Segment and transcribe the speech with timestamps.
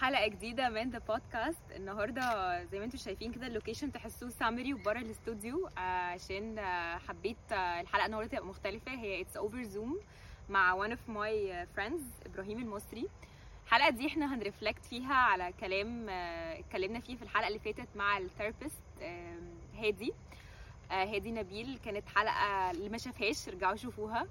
[0.00, 4.74] حلقة جديدة من The Podcast النهاردة زي ما أنتم شايفين كده ال location تحسوه summery
[4.74, 6.60] وبره الاستوديو عشان
[7.08, 8.92] حبيت الحلقة النهاردة تبقى مختلفة.
[8.92, 10.00] هي it's over Zoom
[10.48, 13.08] مع one of my friends إبراهيم المصري.
[13.66, 18.18] الحلقة دي إحنا هن reflect فيها على كلام اتكلمنا فيه في الحلقة اللي فاتت مع
[18.18, 18.82] ال therapist
[19.78, 20.12] هادي.
[20.90, 21.78] هادي نبيل.
[21.84, 24.26] كانت حلقة اللي ما شافهاش رجعوا شوفوها.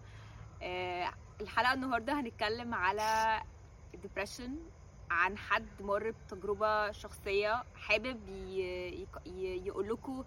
[1.41, 3.41] الحلقة النهاردة هنتكلم على
[3.95, 4.49] depression
[5.09, 8.29] عن حد مر بتجربة شخصية حابب
[9.65, 10.23] يقول لكم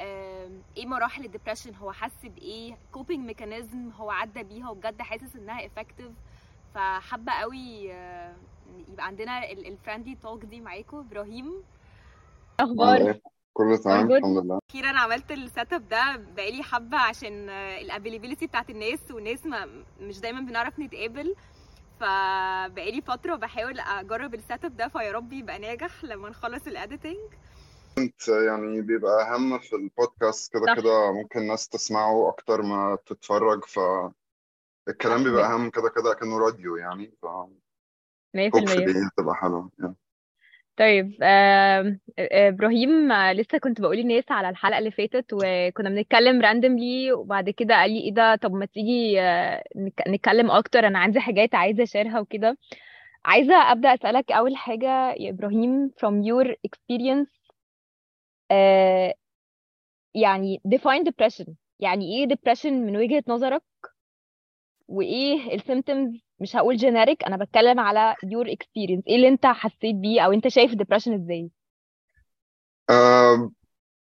[0.00, 5.66] إيه مراحل ال depression هو حس بإيه؟ coping mechanism هو عدى بيها وبجد حاسس إنها
[5.66, 6.12] effective
[6.74, 7.84] فحابة قوي
[8.88, 11.52] يبقى عندنا ال friendly talk دي معاكم إبراهيم.
[12.60, 13.18] أخبار؟
[13.58, 14.58] كله تمام الحمد لله.
[14.70, 20.20] أخيرا عملت ال setup ده بقالي حبة عشان ال availability بتاعت الناس والناس ما مش
[20.20, 21.34] دايما بنعرف نتقابل.
[22.00, 27.16] فبقالي فترة بحاول أجرب ال setup ده فيا رب يبقى ناجح لما نخلص ال editing
[27.96, 33.80] كنت يعني بيبقى أهم في البودكاست كده كده ممكن الناس تسمعه أكتر ما تتفرج ف
[34.88, 37.26] الكلام بيبقى أهم كده كده كأنه راديو يعني ف
[38.36, 39.70] 100% تبقى حلوة.
[39.78, 39.94] يعني.
[40.78, 47.50] طيب آه إبراهيم لسه كنت بقول للناس على الحلقة اللي فاتت وكنا بنتكلم randomly وبعد
[47.50, 49.64] كده قال لي إيه ده؟ طب ما تيجي آه
[50.08, 52.58] نتكلم أكتر أنا عندي حاجات عايزة أ share ها وكده.
[53.24, 57.28] عايزة أبدأ أسألك أول حاجة يا إبراهيم from your experience
[58.50, 59.14] آه
[60.14, 61.50] يعني define depression.
[61.80, 63.62] يعني إيه depression من وجهة نظرك؟
[64.88, 69.02] وإيه ال symptoms مش هقول generic أنا بتكلم على your experience.
[69.08, 71.50] إيه اللي أنت حسيت بيه أو أنت شايف depression إزاي؟
[72.90, 73.50] آه،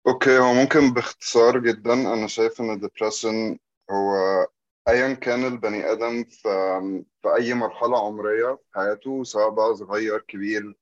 [0.07, 1.93] أوكي هو ممكن باختصار جدا.
[1.93, 3.57] أنا شايف إن depression
[3.91, 4.15] هو
[4.87, 6.49] ايا كان البني آدم في
[7.21, 10.75] في أي مرحلة عمرية في حياته سواء بقى صغير كبير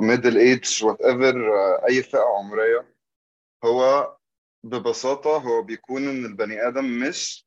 [0.00, 1.36] middle age whatever
[1.88, 2.94] أي فئة عمرية.
[3.64, 4.16] هو
[4.64, 7.45] ببساطة هو بيكون إن البني آدم مش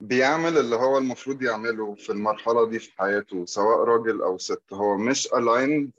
[0.00, 4.62] بيعمل اللي هو المفروض يعمله في المرحلة دي في حياته سواء راجل أو ست.
[4.72, 5.90] هو مش aligned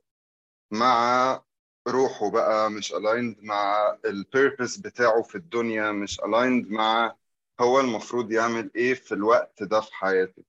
[0.72, 1.42] مع
[1.88, 7.16] روحه بقى مش aligned مع البيربس بتاعه في الدنيا مش aligned مع
[7.60, 10.44] هو المفروض يعمل إيه في الوقت ده في حياته.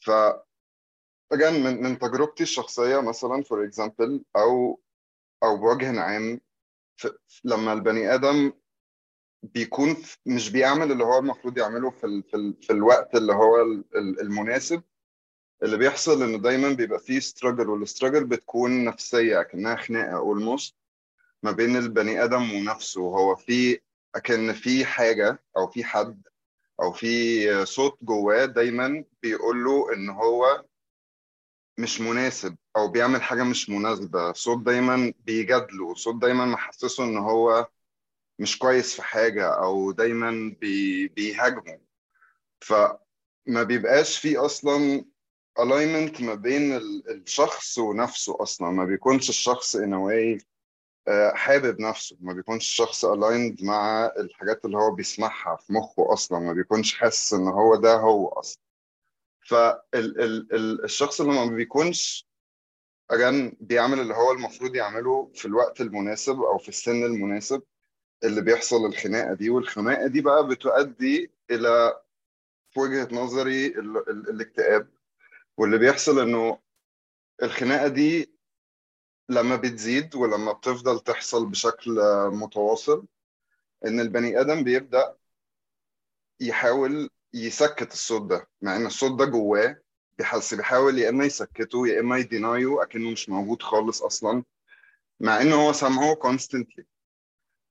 [0.00, 0.10] ف
[1.34, 4.80] again من من تجربتي الشخصية مثلا for example أو
[5.42, 6.40] أو بوجه عام
[7.44, 8.52] لما البني آدم
[9.42, 13.62] بيكون مش بيعمل اللي هو المفروض يعمله في ال في, ال في الوقت اللي هو
[13.96, 14.82] المناسب.
[15.62, 20.76] اللي بيحصل إنه دايما بيبقى فيه ستراجل والستراجل بتكون نفسية كانها خناقة اولموست
[21.42, 23.00] ما بين البني آدم ونفسه.
[23.00, 23.80] هو في
[24.24, 26.22] كان في حاجة أو في حد
[26.82, 30.64] أو في صوت جواه دايما بيقول له إن هو
[31.78, 34.32] مش مناسب أو بيعمل حاجة مش مناسبة.
[34.32, 37.68] صوت دايما بيجادله صوت دايما محسسه إن هو
[38.38, 41.78] مش كويس في حاجة أو دايما بي بيهاجموا.
[42.60, 45.04] فما بيبقاش في أصلا
[45.60, 46.72] alignment ما بين
[47.08, 48.70] الشخص ونفسه أصلا.
[48.70, 50.44] ما بيكونش الشخص in a way
[51.34, 52.16] حابب نفسه.
[52.20, 56.38] ما بيكونش الشخص aligned مع الحاجات اللي هو بيسمعها في مخه أصلا.
[56.38, 58.62] ما بيكونش حاسس إن هو ده هو أصلا.
[59.48, 62.28] فالشخص اللي ما بيكونش
[63.10, 67.62] أجان بيعمل اللي هو المفروض يعمله في الوقت المناسب أو في السن المناسب.
[68.24, 72.00] اللي بيحصل الخناقة دي والخناقة دي بقى بتؤدي إلى
[72.70, 74.88] في وجهة نظري ال ال الاكتئاب.
[75.58, 76.58] واللي بيحصل إنه
[77.42, 78.32] الخناقة دي
[79.28, 81.92] لما بتزيد ولما بتفضل تحصل بشكل
[82.32, 83.06] متواصل
[83.86, 85.16] إن البني آدم بيبدأ
[86.40, 88.48] يحاول يسكت الصوت ده.
[88.62, 89.76] مع إن الصوت ده جواه
[90.18, 94.44] بيحس بيحاول يا إما يسكته يا إما يدينايو أكنه مش موجود خالص أصلا.
[95.20, 96.84] مع انه هو سامعه constantly.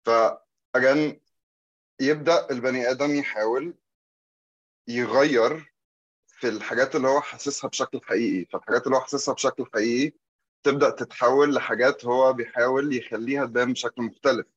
[0.05, 1.19] فأجان
[2.01, 3.73] يبدأ البني آدم يحاول
[4.87, 5.73] يغير
[6.27, 8.45] في الحاجات اللي هو حاسسها بشكل حقيقي.
[8.45, 10.17] فالحاجات اللي هو حاسسها بشكل حقيقي
[10.63, 14.47] تبدأ تتحول لحاجات هو بيحاول يخليها تبان بشكل مختلف.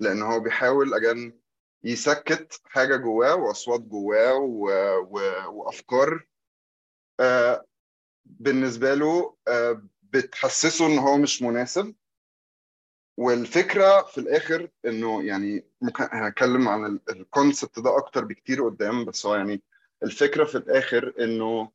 [0.00, 1.40] لأن هو بيحاول أجان
[1.84, 4.68] يسكت حاجة جواه وأصوات جواه و...
[5.00, 5.20] و...
[5.48, 6.26] وأفكار
[7.20, 7.66] آه
[8.24, 11.94] بالنسبة له آه بتحسسه إن هو مش مناسب.
[13.16, 19.26] والفكرة في الآخر إنه يعني ممكن هنتكلم عن ال concept ده أكتر بكتير قدام بس
[19.26, 19.62] هو يعني
[20.02, 21.70] الفكرة في الآخر إنه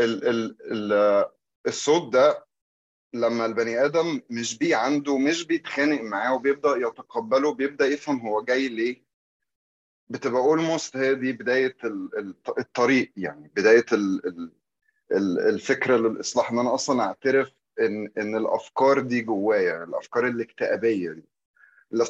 [0.00, 1.24] ال ال ال
[1.66, 2.46] الصوت ده
[3.14, 8.68] لما البني آدم مش بي عنده مش بيتخانق معاه وبيبدأ يتقبله بيبدأ يفهم هو جاي
[8.68, 9.04] ليه
[10.08, 14.52] بتبقى almost هي دي بداية ال- ال- الطريق يعني بداية ال- ال-
[15.12, 16.50] ال- الفكرة للإصلاح.
[16.52, 21.24] إن أنا أصلا أعترف إن إن الأفكار دي جوايا الأفكار الاكتئابية دي.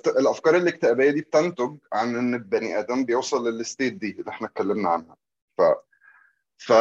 [0.06, 4.88] الأفكار الاكتئابية دي بتنتج عن إن البني آدم بيوصل لل state دي اللي إحنا اتكلمنا
[4.88, 5.16] عنها.
[5.58, 5.62] ف
[6.56, 6.72] ف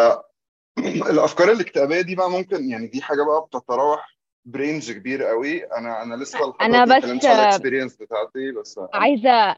[1.12, 5.64] الأفكار الاكتئابية دي بقى ممكن يعني دي حاجة بقى بتتراوح ب range كبير قوي.
[5.64, 8.80] أنا أنا لسه أنا بس ال experience بتاعتي بس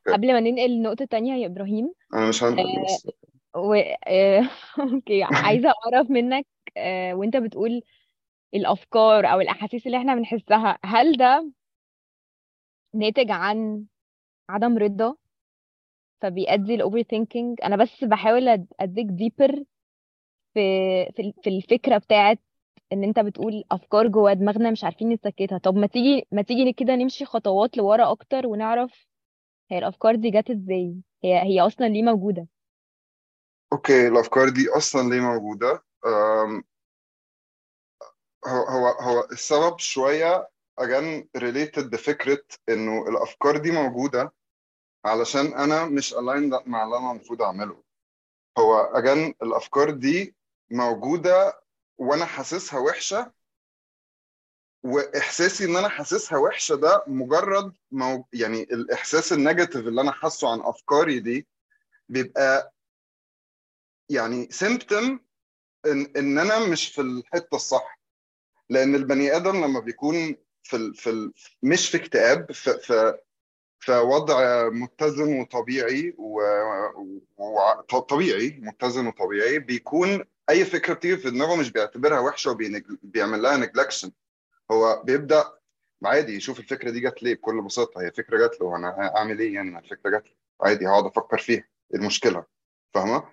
[0.08, 0.14] أوكي.
[0.14, 3.08] قبل ما ننقل النقطة التانية يا إبراهيم أنا مش هنقل آه، بس.
[3.56, 3.74] و...
[4.08, 4.50] آه،
[4.94, 6.46] أوكي عايزة أعرف منك
[6.78, 7.82] آه، وأنت بتقول
[8.54, 11.52] الأفكار أو الأحاسيس اللي إحنا بنحسها هل ده
[12.94, 13.86] ناتج عن
[14.50, 15.16] عدم رضا؟
[16.22, 18.48] فبيؤدي ال overthinking أنا بس بحاول
[18.80, 19.64] أديك deeper
[20.54, 20.60] في
[21.16, 22.40] في ال- في الفكرة بتاعت
[22.94, 26.96] إن أنت بتقول أفكار جوا دماغنا مش عارفين نسكتها طب ما تيجي ما تيجي كده
[26.96, 29.08] نمشي خطوات لورا أكتر ونعرف
[29.72, 30.96] هي الأفكار دي جت إزاي.
[31.24, 32.48] هي هي أصلا ليه موجودة؟
[33.74, 35.84] أوكي الأفكار دي أصلا ليه موجودة؟
[38.48, 40.50] هو هو هو السبب شوية
[40.82, 44.34] again related بفكره إنه الأفكار دي موجودة
[45.06, 47.84] علشان أنا مش aligned مع اللي أنا المفروض أعمله.
[48.58, 50.36] هو again الأفكار دي
[50.72, 51.62] موجودة
[51.98, 53.32] وأنا حاسسها وحشة
[54.84, 60.52] وإحساسي إن أنا حاسسها وحشة ده مجرد مو يعني الإحساس ال negative اللي أنا حاسه
[60.52, 61.48] عن أفكاري دي
[62.10, 62.74] بيبقى
[64.10, 65.26] يعني symptom
[65.86, 67.99] ان إن أنا مش في الحتة الصح.
[68.70, 71.34] لأن البني آدم لما بيكون في ال في ال
[71.64, 73.18] مش في اكتئاب في في
[73.80, 76.14] في وضع متزن وطبيعي
[77.38, 84.12] وطبيعي متزن وطبيعي بيكون أي فكرة بتيجي في دماغه مش بيعتبرها وحشة وبيعمل لها neglection
[84.72, 85.54] هو بيبدأ
[86.06, 88.02] عادي يشوف الفكرة دي جت ليه بكل بساطة.
[88.02, 91.68] هي فكرة جت له أنا اعمل إيه يعني؟ الفكرة جت لي عادي هقعد أفكر فيها.
[91.94, 92.46] إيه المشكلة؟
[92.94, 93.24] فاهمة؟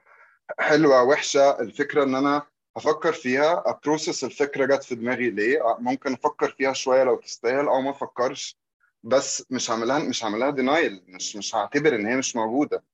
[0.58, 1.60] حلوة وحشة.
[1.60, 2.42] الفكرة إن أنا
[2.76, 3.62] أفكر فيها.
[3.66, 7.69] أ process الفكرة جت في دماغي ليه؟ ممكن أفكر فيها شوية لو تستاهل.
[7.69, 8.58] أو ما أفكرش.
[9.02, 12.84] بس مش هعملها مش هعملها denial مش مش هعتبر إن هي مش موجودة.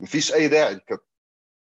[0.00, 1.04] مفيش أي داعي لكده.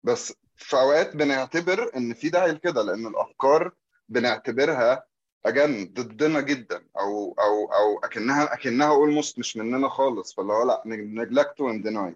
[0.03, 3.71] بس في أوقات بنعتبر إن في داعي لكده لأن الأفكار
[4.09, 5.03] بنعتبرها
[5.45, 6.87] again ضدنا جدا.
[6.99, 10.35] أو أو أو أكنها أكنها almost مش مننا خالص.
[10.35, 12.15] فاللي هو لأ neglect and deny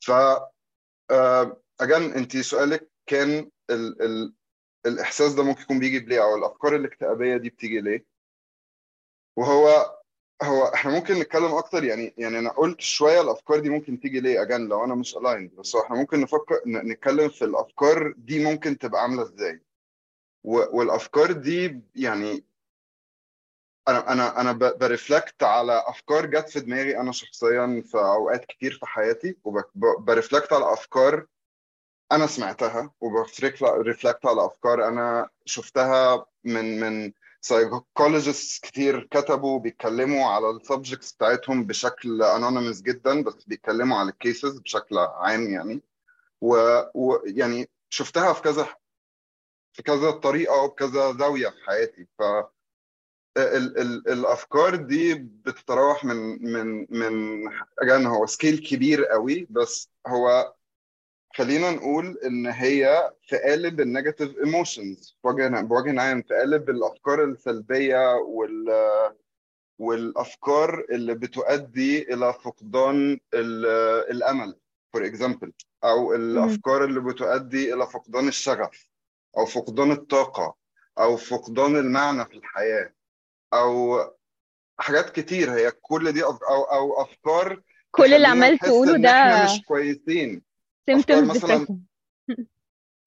[0.00, 0.10] ف
[1.80, 3.50] again انت سؤالك كان
[4.86, 8.04] الإحساس ده ممكن يكون بيجي ليه أو الأفكار الاكتئابية دي بتيجي ليه؟
[9.36, 9.96] وهو
[10.42, 14.42] هو إحنا ممكن نتكلم أكتر يعني يعني أنا قلت شوية الأفكار دي ممكن تيجي ليه
[14.42, 19.02] again لو أنا مش aligned بس إحنا ممكن نفكر نتكلم في الأفكار دي ممكن تبقى
[19.02, 19.62] عاملة إزاي.
[20.44, 22.44] والأفكار دي يعني
[23.88, 28.72] أنا أنا أنا ب reflect على أفكار جت في دماغي أنا شخصيا في أوقات كتير
[28.72, 31.26] في حياتي وب reflect على أفكار
[32.12, 34.88] أنا سمعتها وب reflect على أفكار.
[34.88, 43.22] أنا شفتها من من psychologist كتير كتبوا بيتكلموا على ال subjects بتاعتهم بشكل anonymous جدا
[43.22, 45.82] بس بيتكلموا على ال cases بشكل عام يعني.
[46.94, 48.68] ويعني شفتها في كذا
[49.72, 52.06] في كذا طريقة وبكذا زاوية في حياتي.
[52.18, 52.22] ف
[53.36, 57.44] ال ال الأفكار دي بتتراوح من من من
[57.78, 60.54] again هو scale كبير قوي بس هو
[61.36, 65.16] خلينا نقول إن هي في قالب ال negative emotions.
[65.24, 68.68] بوجه بوجه عام في قالب الأفكار السلبية وال
[69.78, 74.56] والأفكار اللي بتؤدي إلى فقدان ال- الأمل
[74.92, 75.52] for example
[75.84, 78.88] أو الأفكار اللي بتؤدي إلى فقدان الشغف
[79.38, 80.54] أو فقدان الطاقة
[80.98, 82.92] أو فقدان المعنى في الحياة
[83.54, 84.00] أو
[84.78, 85.54] حاجات كتير.
[85.54, 90.42] هي كل دي أف- أو أو أفكار كل اللي عمال تقوله ده إحنا مش كويسين.
[90.90, 91.78] Symptoms مثلا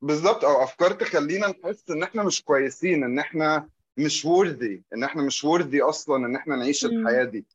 [0.02, 5.22] بالظبط أو أفكار تخلينا نحس إن إحنا مش كويسين إن إحنا مش worthy إن إحنا
[5.24, 6.86] مش worthy أصلا إن إحنا نعيش.
[6.86, 7.46] الحياة دي.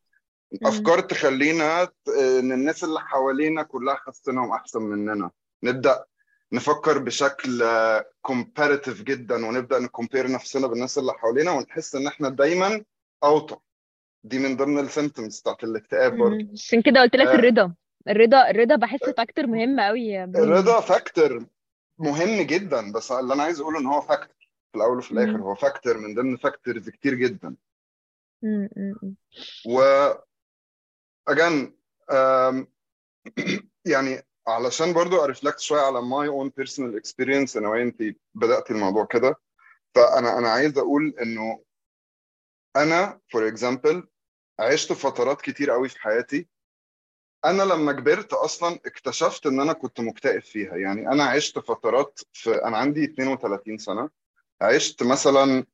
[0.62, 1.82] أفكار تخلينا
[2.18, 5.30] إن الناس اللي حوالينا كلها حاسينهم أحسن مننا.
[5.62, 6.04] نبدأ
[6.52, 7.64] نفكر بشكل
[8.22, 12.84] comparative جدا ونبدأ ن compare نفسنا بالناس اللي حوالينا ونحس إن إحنا دايما
[13.24, 13.56] أوطى
[14.24, 16.48] دي من ضمن ال symptoms بتاعت الاكتئاب برضه.
[16.52, 17.74] عشان كده قلت لك آه، الرضا.
[18.08, 21.46] الرضا الرضا بحسه factor مهم قوي الرضا factor
[21.98, 24.36] مهم جدا بس اللي أنا عايز أقوله إن هو factor
[24.72, 25.42] في الأول وفي الآخر مم.
[25.42, 27.56] هو factor من ضمن factors كتير جدا
[28.42, 29.16] مم.
[29.66, 30.08] و
[31.30, 32.66] um,
[33.92, 38.02] يعني علشان برضو أرفلكت شوية على my own personal experience أنا وانت
[38.34, 39.40] بدأت الموضوع كده
[39.94, 41.64] فأنا أنا عايز أقول إنه
[42.76, 44.02] أنا for example
[44.60, 46.48] عشت فترات كتير قوي في حياتي
[47.44, 50.76] أنا لما كبرت أصلا اكتشفت إن أنا كنت مكتئب فيها.
[50.76, 54.10] يعني أنا عشت فترات في أنا عندي 32 سنة.
[54.62, 55.64] عشت مثلا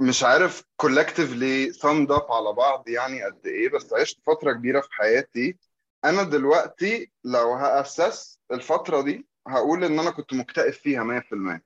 [0.00, 4.88] مش عارف collectively summed up على بعض يعني قد إيه بس عشت فترة كبيرة في
[4.92, 5.56] حياتي.
[6.04, 11.62] أنا دلوقتي لو هأسس الفترة دي هقول إن أنا كنت مكتئب فيها 100%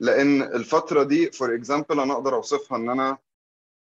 [0.00, 3.18] لأن الفترة دي for example أنا أقدر أوصفها إن أنا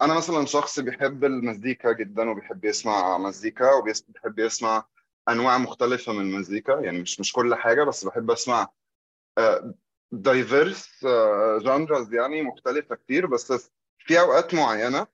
[0.01, 4.85] أنا مثلا شخص بيحب المزيكا جدا وبيحب يسمع مزيكا وبيحب يسمع
[5.29, 8.67] أنواع مختلفة من المزيكا يعني مش مش كل حاجة بس بحب أسمع
[10.11, 10.89] diverse
[11.61, 13.53] genres يعني مختلفة كتير بس
[13.99, 15.07] في أوقات معينة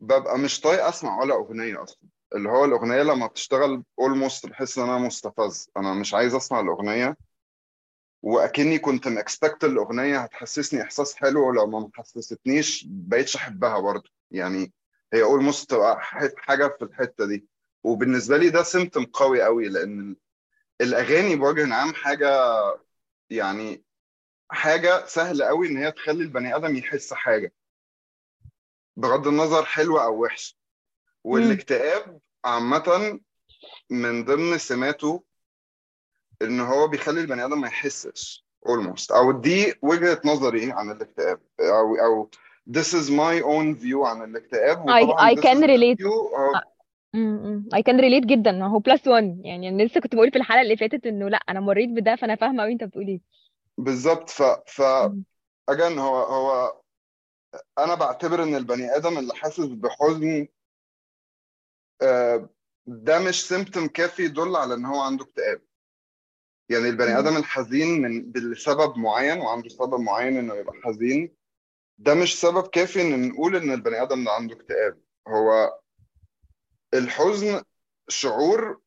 [0.00, 2.08] ببقى مش طايق أسمع ولا أغنية أصلا.
[2.34, 7.16] اللي هو الأغنية لما بتشتغل almost بحس إن أنا مستفز أنا مش عايز أسمع الأغنية.
[8.22, 14.10] وأكني كنت م expect الاغنيه هتحسسني إحساس حلو ولو ما حسستنيش بقيتش أحبها برضه.
[14.30, 14.72] يعني
[15.12, 16.00] هي almost تبقى
[16.36, 17.46] حاجة في الحتة دي.
[17.84, 20.16] وبالنسبة لي ده symptom قوي قوي لأن
[20.80, 22.30] الأغاني بوجه عام حاجة
[23.30, 23.84] يعني
[24.50, 27.52] حاجة سهله قوي إن هي تخلي البني آدم يحس حاجة.
[28.96, 30.56] بغض النظر حلوة أو وحشة.
[31.24, 33.20] والاكتئاب عامة
[33.90, 35.24] من ضمن سماته
[36.42, 39.12] إن هو بيخلي البني آدم ما يحسش almost.
[39.12, 41.40] أو دي وجهة نظري عن الاكتئاب.
[41.60, 42.30] أو أو
[42.70, 44.90] this is my own view عن الاكتئاب.
[44.90, 46.06] I I can relate.
[47.14, 48.64] امم I can relate جدا.
[48.64, 51.60] هو plus 1 يعني أنا لسه كنت بقول في الحلقة اللي فاتت إنه لأ أنا
[51.60, 53.20] مريت بده فأنا فاهمة قوي أنت بتقول إيه.
[53.78, 54.30] بالظبط.
[54.30, 54.82] ف ف
[55.70, 56.80] again هو هو
[57.78, 60.48] أنا بعتبر إن البني آدم اللي حاسس بحزن
[62.02, 62.48] آه،
[62.86, 65.60] ده مش symptom كافي يدل على إن هو عنده اكتئاب.
[66.72, 67.18] يعني البني.
[67.18, 71.34] آدم الحزين من لسبب معين وعنده سبب معين إنه يبقى حزين
[71.98, 75.00] ده مش سبب كافي إن نقول إن البني آدم ده عنده اكتئاب.
[75.28, 75.78] هو
[76.94, 77.62] الحزن
[78.08, 78.80] شعور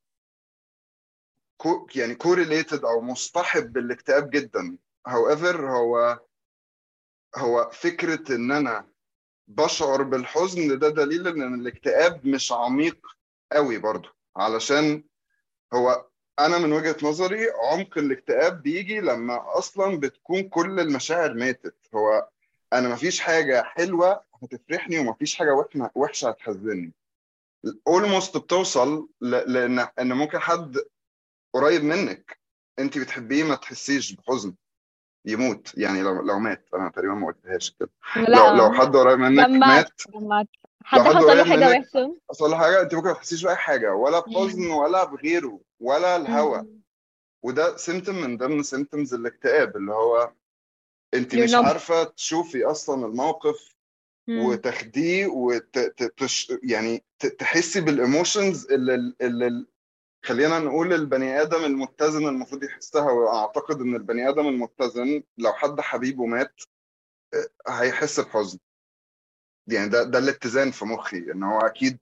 [1.58, 4.78] كو يعني كوريليتد أو مصطحب بالاكتئاب جدا.
[5.10, 6.20] However هو
[7.36, 8.88] هو فكرة إن أنا
[9.48, 13.08] بشعر بالحزن ده دليل إن الاكتئاب مش عميق
[13.52, 15.04] قوي برضو علشان
[15.74, 16.06] هو
[16.40, 21.76] أنا من وجهة نظري عمق الاكتئاب بيجي لما أصلا بتكون كل المشاعر ماتت.
[21.96, 22.28] هو
[22.74, 26.94] أنا مفيش حاجة حلوة هتفرحني ومفيش حاجة وحنة- وحشة هتحزني
[27.88, 30.78] almost بتوصل لأن إن ممكن حد
[31.54, 32.40] قريب منك
[32.80, 34.54] أنت بتحبيه ما تحسيش بحزن.
[35.26, 35.78] يموت.
[35.78, 36.68] يعني لو لو مات.
[36.74, 37.90] أنا تقريبا ما قلتهاش كده.
[38.18, 39.92] لو لو حد قريب منك مات.
[40.16, 40.34] لو
[40.84, 42.16] حد حد حصل له حاجة وحشة.
[42.30, 45.60] حصل له حاجة أنت ممكن ما تحسيش بأي حاجة ولا بحزن ولا بغيره.
[45.80, 46.82] ولا الهوى مم.
[47.44, 50.34] وده symptom من ضمن symptoms الاكتئاب اللي هو
[51.14, 53.76] انت مش عارفة تشوفي أصلا الموقف.
[54.30, 55.80] وتاخديه وت...
[55.80, 56.04] ت...
[56.04, 56.54] تش...
[56.64, 57.04] يعني.
[57.40, 59.66] تحسي بالايموشنز اللي اللي
[60.26, 66.26] خلينا نقول البني آدم المتزن المفروض يحسها وأعتقد إن البني آدم المتزن لو حد حبيبه
[66.26, 66.62] مات
[67.68, 68.60] هيحس بحزن
[69.68, 72.00] يعني ده ده الاتزان في مخي إن هو أكيد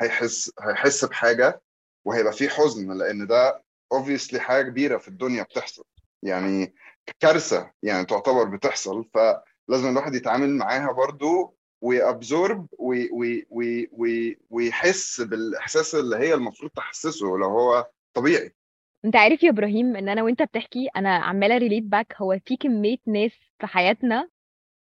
[0.00, 1.62] هيحس هيحس بحاجة
[2.04, 3.62] وهيبقى فيه حزن لأن ده
[3.94, 5.84] obviously حاجة كبيرة في الدنيا بتحصل.
[6.22, 6.74] يعني
[7.20, 14.38] كارثة يعني تعتبر بتحصل فلازم الواحد يتعامل معاها برضو وي absorb وي وي وي وي
[14.50, 18.54] ويحس بالإحساس اللي هي المفروض تحسسه لو هو طبيعي.
[19.04, 22.98] انت عارف يا إبراهيم إن أنا وأنت بتحكي أنا عمالة relate back هو في كمية
[23.06, 24.28] ناس في حياتنا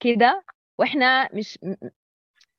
[0.00, 0.44] كده
[0.78, 1.58] وإحنا مش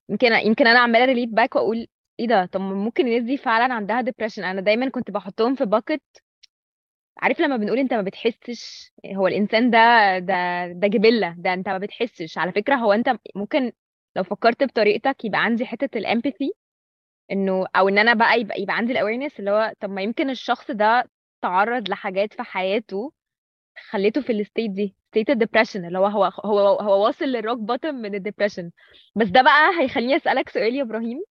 [0.10, 1.88] يمكن يمكن أنا عمالة relate back وأقول
[2.20, 6.02] إيه ده؟ طب ممكن الناس دي فعلا عندها depression أنا دايما كنت بحطهم في bucket
[7.18, 9.80] عارف لما بنقول أنت ما بتحسش؟ هو الإنسان ده
[10.20, 11.36] ده ده جبلة.
[11.38, 12.38] ده أنت ما بتحسش.
[12.38, 13.72] على فكرة هو أنت ممكن
[14.16, 16.54] لو فكرت بطريقتك يبقى عندي حتة ال empathy
[17.32, 20.30] إنه أو إن أنا بقى يبقى, يبقى عندي ال awareness اللي هو طب ما يمكن
[20.30, 21.10] الشخص ده
[21.42, 23.14] تعرض لحاجات في حياته
[23.92, 27.37] خليته في ال state دي state ال depression اللي هو هو هو هو واصل لل
[27.37, 28.72] rock bottom من ال depression
[29.16, 31.24] بس ده بقى هيخليني أسألك سؤال يا إبراهيم.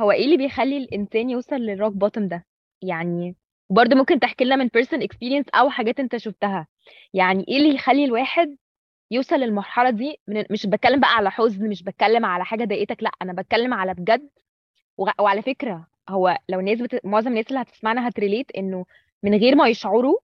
[0.00, 2.46] هو إيه اللي بيخلي الإنسان يوصل لل rock bottom ده؟
[2.82, 3.36] يعني
[3.70, 6.66] برضه ممكن تحكي لنا من personal experience أو حاجات أنت شفتها.
[7.14, 8.56] يعني إيه اللي يخلي الواحد
[9.10, 13.10] يوصل للمرحلة دي؟ من مش بتكلم بقى على حزن مش بتكلم على حاجة ضايقتك لأ
[13.22, 14.28] أنا بتكلم على بجد.
[15.18, 17.00] وعلى فكرة هو لو الناس بت...
[17.04, 18.84] معظم الناس اللي هتسمعنا هت relate إنه
[19.22, 20.18] من غير ما يشعروا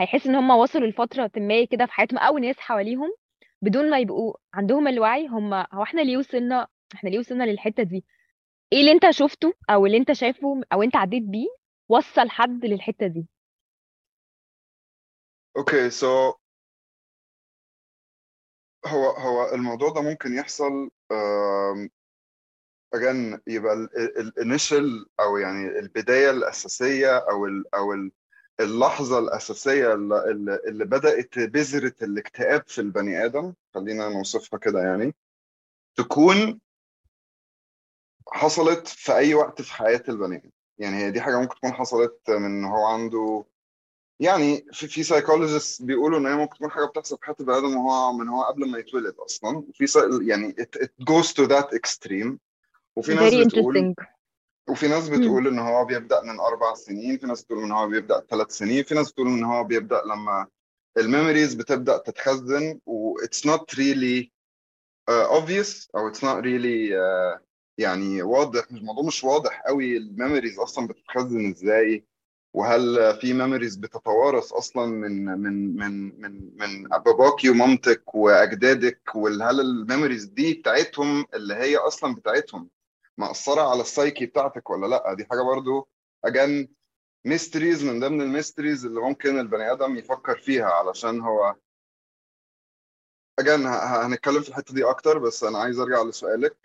[0.00, 3.10] هيحس إن هم وصلوا لفترة ما كده في حياتهم أو ناس حواليهم
[3.62, 8.04] بدون ما يبقوا عندهم الوعي هم هو إحنا ليه وصلنا إحنا ليه وصلنا للحتة دي؟
[8.72, 11.46] إيه اللي أنت شفته أو اللي أنت شايفه أو أنت عديت بيه
[11.88, 13.26] وصل حد للحتة دي؟
[15.56, 16.32] okay so
[18.86, 20.90] هو هو الموضوع ده ممكن يحصل
[22.96, 23.74] again يبقى
[24.18, 28.12] ال initial أو يعني البداية الأساسية أو ال أو ال
[28.60, 35.14] اللحظة الأساسية اللي, اللي بدأت بذرة الاكتئاب في البني آدم خلينا نوصفها كده يعني
[35.96, 36.60] تكون
[38.28, 40.50] حصلت في أي وقت في حياة البني آدم.
[40.78, 43.44] يعني هي دي حاجة ممكن تكون حصلت من هو عنده
[44.20, 47.76] يعني في في سايكولوجيست بيقولوا إن هي ممكن تكون حاجة بتحصل في حياة البني آدم
[47.76, 49.58] وهو من هو قبل ما يتولد أصلا.
[49.58, 49.86] وفي
[50.28, 52.36] يعني it, it goes to that extreme.
[52.96, 53.94] وفي ناس بتقول
[54.68, 57.18] وفي ناس بتقول إن هو بيبدأ من أربع سنين.
[57.18, 58.84] في ناس بتقول إن هو بيبدأ ثلاث سنين.
[58.84, 60.46] في ناس بتقول إن هو بيبدأ لما
[60.98, 62.80] ال memories بتبدأ تتخزن.
[62.86, 64.30] و it's not really
[65.10, 65.88] uh, obvious.
[65.96, 67.45] أو it's not really uh,
[67.78, 72.04] يعني واضح مش الموضوع مش واضح قوي ال memories أصلا بتتخزن إزاي
[72.54, 79.67] وهل في memories بتتوارث أصلا من من من من من باباكي ومامتك وأجدادك وهل ال
[79.67, 82.70] memories دي بتاعتهم اللي هي أصلا بتاعتهم
[83.18, 85.88] مأثرة على السايكي بتاعتك ولا لأ؟ دي حاجة برضو
[86.24, 86.68] again
[87.24, 91.54] mysteries من ضمن ال mysteries اللي ممكن البني آدم يفكر فيها علشان هو
[93.38, 96.56] again هنتكلم في الحتة دي أكتر بس أنا عايز أرجع لسؤالك.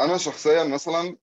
[0.00, 1.16] أنا شخصيا مثلا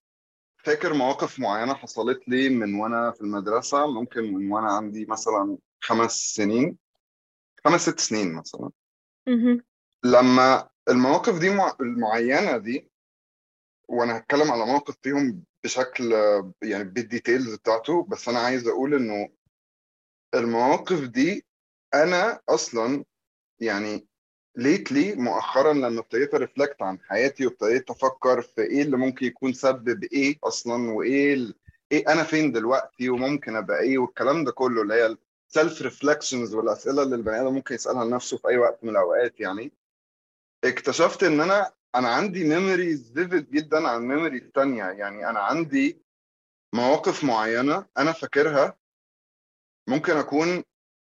[0.58, 6.12] فاكر مواقف معينة حصلت لي من وأنا في المدرسة ممكن من وأنا عندي مثلا خمس
[6.12, 6.77] سنين
[7.65, 8.70] خمس ست سنين مثلا
[9.27, 9.63] مهم.
[10.03, 11.75] لما المواقف دي مع...
[11.82, 12.91] المعينة دي
[13.89, 16.13] وأنا هتكلم على موقف فيهم بشكل
[16.63, 19.29] يعني بال details بتاعته بس أنا عايز أقول إنه
[20.36, 21.46] المواقف دي
[21.94, 23.05] أنا أصلا
[23.60, 24.08] يعني
[24.57, 29.53] lately مؤخرا لما ابتديت أ reflect عن حياتي وابتديت أفكر في إيه اللي ممكن يكون
[29.53, 31.55] سبب إيه أصلا وإيه ال...
[31.91, 35.15] إيه أنا فين دلوقتي وممكن أبقى إيه والكلام ده كله اللي هي
[35.50, 39.39] ال self reflections والأسئلة اللي البني آدم ممكن يسألها لنفسه في أي وقت من الأوقات
[39.39, 39.71] يعني.
[40.63, 44.83] اكتشفت إن أنا أنا عندي memories vivid جدا عن memories تانية.
[44.85, 46.01] يعني أنا عندي
[46.74, 48.77] مواقف معينة أنا فاكرها.
[49.88, 50.63] ممكن أكون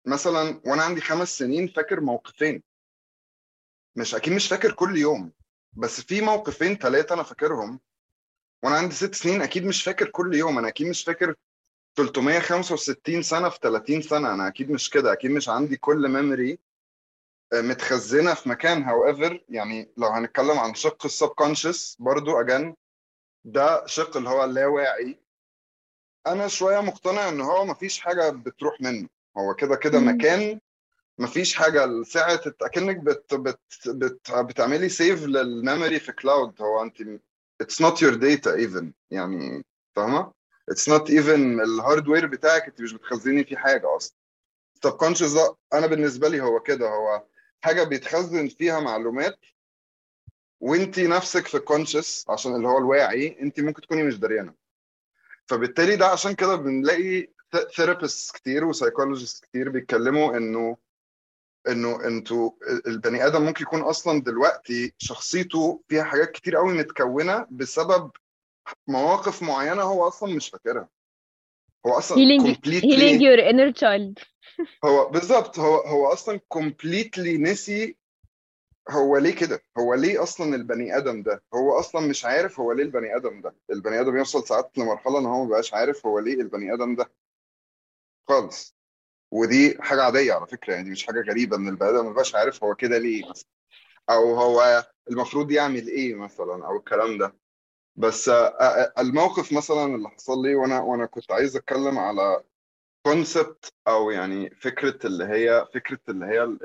[0.08, 2.64] مثلا وأنا عندي خمس سنين فاكر موقفين.
[3.96, 5.32] مش أكيد مش فاكر كل يوم
[5.74, 7.80] بس في موقفين ثلاثة أنا فاكرهم
[8.64, 11.36] وأنا عندي ست سنين أكيد مش فاكر كل يوم أنا أكيد مش فاكر
[11.98, 16.60] 365 سنة في 30 سنة أنا أكيد مش كده أكيد مش عندي كل memory
[17.54, 22.76] متخزنة في مكان however يعني لو هنتكلم عن شق ال subconscious برضو again
[23.46, 25.20] ده شق اللي هو اللاواعي
[26.28, 30.00] أنا شوية مقتنع إن هو مفيش حاجة بتروح منه هو كده كده.
[30.00, 30.62] مكان
[31.20, 31.86] مفيش حاجة.
[31.86, 36.98] لساعه أكنك بت بت بت بتعملي save لل memory في cloud هو أنت
[37.62, 40.32] it's not your data even يعني فاهمة؟
[40.70, 42.64] it's not even ال hardware بتاعك.
[42.66, 44.18] أنت مش بتخزني فيه حاجة أصلا.
[44.76, 46.90] ال subconscious ده أنا بالنسبة لي هو كده.
[46.90, 47.24] هو
[47.62, 49.40] حاجة بيتخزن فيها معلومات
[50.60, 53.38] وأنت نفسك في ال conscious عشان اللي هو الواعي.
[53.42, 54.54] أنت ممكن تكوني مش دريانة.
[55.48, 57.28] فبالتالي ده عشان كده بنلاقي
[57.76, 60.78] therapist كتير و psychologist كتير بيتكلموا إنه
[61.68, 62.52] إنه أنتوا
[62.88, 68.12] البني آدم ممكن يكون أصلا دلوقتي شخصيته فيها حاجات كتير قوي متكونة بسبب
[68.88, 70.90] مواقف معينة هو أصلا مش فاكرها.
[71.86, 74.20] هو أصلا healing healing completely your inner child.
[74.86, 77.96] هو بالظبط هو هو أصلا completely نسي
[78.90, 82.84] هو ليه كده؟ هو ليه أصلا البني آدم ده؟ هو أصلا مش عارف هو ليه
[82.84, 83.56] البني آدم ده.
[83.70, 87.12] البني آدم يوصل ساعات لمرحلة إن هو ما بقاش عارف هو ليه البني آدم ده.
[88.28, 88.79] خالص.
[89.32, 92.64] ودي حاجة عادية على فكرة يعني مش حاجة غريبة ان البني آدم ما بقاش عارف
[92.64, 93.50] هو كده ليه مثلا.
[94.10, 97.36] أو هو المفروض يعمل إيه مثلا أو الكلام ده.
[97.96, 98.30] بس
[99.00, 102.44] الموقف مثلا اللي حصل لي وأنا وأنا كنت عايز أتكلم على
[103.06, 106.58] concept أو يعني فكرة اللي هي فكرة اللي هي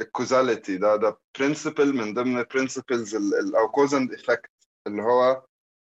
[0.00, 3.16] ال causality ده ده principle من ضمن ال principles
[3.56, 4.50] أو cause and effect
[4.86, 5.42] اللي هو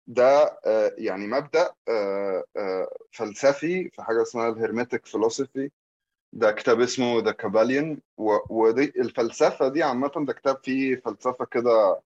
[0.08, 0.60] ده
[0.98, 1.74] يعني مبدأ
[3.12, 5.72] فلسفي في حاجة اسمها ال Hermetic philosophy
[6.36, 8.00] ده كتاب اسمه The Kybalion
[8.50, 12.02] ودي الفلسفة دي عامة ده كتاب فيه فلسفة كده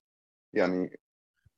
[0.53, 0.99] يعني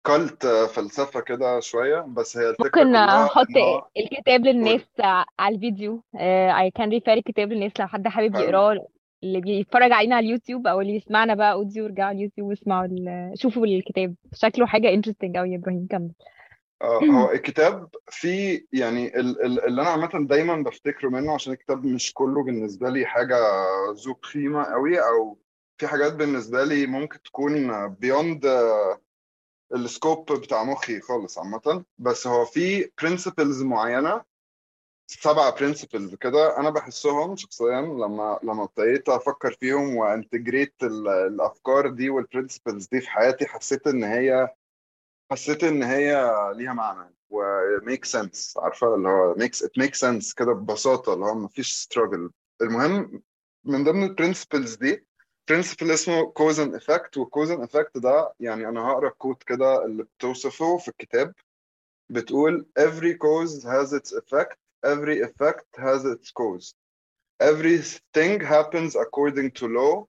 [0.06, 4.82] cult فلسفة كده شوية بس هي الفكرة ممكن كلها أحط ان هو الكتاب للناس
[5.40, 6.04] على الفيديو.
[6.50, 8.44] I can refer الكتاب للناس لو حد حابب حلو.
[8.44, 8.88] يقراه
[9.24, 13.32] اللي بيتفرج علينا على اليوتيوب أو اللي يسمعنا بقى audio يرجعوا على اليوتيوب ويسمعوا ال-
[13.36, 14.16] شوفوا الكتاب.
[14.34, 16.12] شكله حاجة interesting قوي يا إبراهيم كمل.
[16.84, 22.14] هو الكتاب فيه يعني ال- ال- اللي أنا عامة دايما بفتكره منه عشان الكتاب مش
[22.14, 23.38] كله بالنسبة لي حاجة
[24.06, 25.38] ذو قيمة قوي أو
[25.78, 28.46] في حاجات بالنسبة لي ممكن تكون beyond
[29.76, 31.84] ال scope بتاع مخي خالص عامة.
[31.98, 34.22] بس هو في principles معينة
[35.08, 41.90] سبعة principles كده أنا بحسهم شخصيا لما لما ابتديت أفكر فيهم و integrate ت الأفكار
[41.90, 44.50] دي وال principles دي في حياتي حسيت إن هي
[45.32, 47.42] حسيت ان هي ليها معنى و
[47.80, 52.30] make sense عارفه اللي هو makes it makes sense كده ببساطه اللي هو مفيش struggle
[52.62, 53.24] المهم
[53.64, 55.06] من ضمن البرنسبلز دي
[55.50, 59.86] برنسبل اسمه cause and effect و cause and effect ده يعني أنا هقرا كود كده
[59.86, 61.34] اللي بتوصفه في الكتاب
[62.10, 66.74] بتقول every cause has its effect every effect has its cause
[67.44, 70.06] everything happens according to law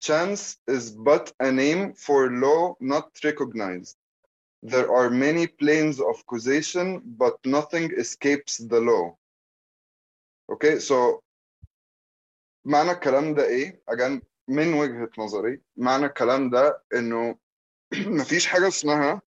[0.00, 3.96] chance is but a name for law not recognized
[4.72, 9.16] there are many planes of causation but nothing escapes the law.
[10.52, 11.22] Okay so
[12.64, 17.38] معنى الكلام ده إيه؟ Again من وجهة نظري معنى الكلام ده إنه
[18.20, 19.22] مفيش حاجة اسمها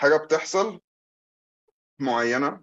[0.00, 0.80] حاجة بتحصل
[1.98, 2.62] معينة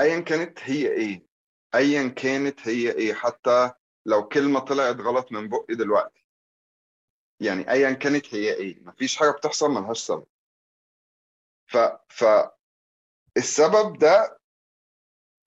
[0.00, 1.26] ايا كانت هي إيه؟
[1.74, 3.70] ايا كانت هي إيه؟ حتى
[4.06, 6.24] لو كلمة طلعت غلط من بقي دلوقتي.
[7.40, 10.26] يعني ايا كانت هي إيه؟ مفيش حاجة بتحصل ملهاش سبب.
[11.70, 11.76] ف
[12.08, 12.24] ف
[13.36, 14.38] السبب ده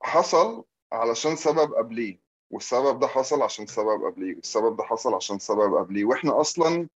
[0.03, 2.19] حصل علشان سبب قبليه
[2.51, 6.89] والسبب ده حصل عشان سبب قبليه والسبب ده حصل عشان سبب قبليه وإحنا أصلا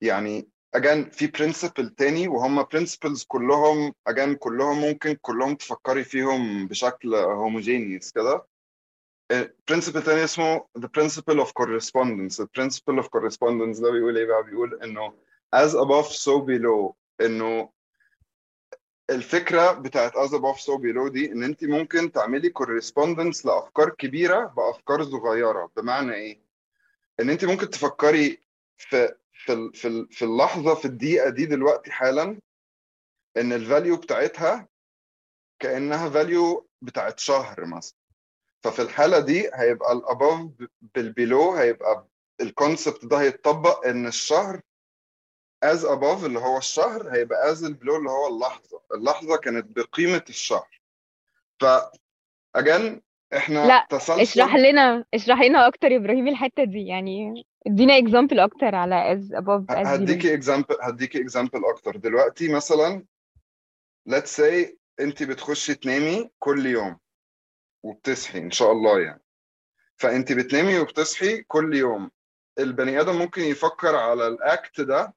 [0.00, 7.14] يعني again في principle تاني وهم principles كلهم again كلهم ممكن كلهم تفكري فيهم بشكل
[7.14, 8.46] homogeneous كده.
[9.68, 12.36] principle تاني اسمه the principle of correspondence.
[12.36, 15.14] The principle of correspondence ده بيقول إيه بقى؟ بيقول إنه
[15.56, 17.70] as above so below إنه
[19.14, 25.04] الفكرة بتاعت as above so below دي إن انت ممكن تعملي correspondence لأفكار كبيرة بأفكار
[25.04, 25.70] صغيرة.
[25.76, 26.42] بمعنى إيه؟
[27.20, 28.38] إن انت ممكن تفكري
[28.76, 32.40] في في في في اللحظة في الدقيقة دي دلوقتي حالا
[33.36, 34.68] إن ال value بتاعتها
[35.58, 37.96] كأنها value بتاعت شهر مثلا.
[38.62, 40.48] ففي الحالة دي هيبقى ال above
[40.94, 42.06] بال below هيبقى
[42.40, 44.60] ال concept ده هيتطبق إن الشهر
[45.64, 48.80] as above اللي هو الشهر هيبقى as ال below اللي هو اللحظة.
[48.94, 50.80] اللحظة كانت بقيمة الشهر.
[51.60, 51.64] ف
[52.58, 53.00] again
[53.36, 56.86] إحنا لا، تسلسل اشرح لنا اشرح لنا أكتر يا إبراهيم الحتة دي.
[56.86, 61.96] يعني ادينا example أكتر على as above as هديكي example هديكي example أكتر.
[61.96, 63.04] دلوقتي مثلا
[64.10, 66.98] let's say انت بتخشي تنامي كل يوم
[67.82, 69.22] وبتصحي إن شاء الله يعني.
[69.96, 72.10] فانت بتنامي وبتصحي كل يوم.
[72.58, 75.14] البني آدم ممكن يفكر على ال act ده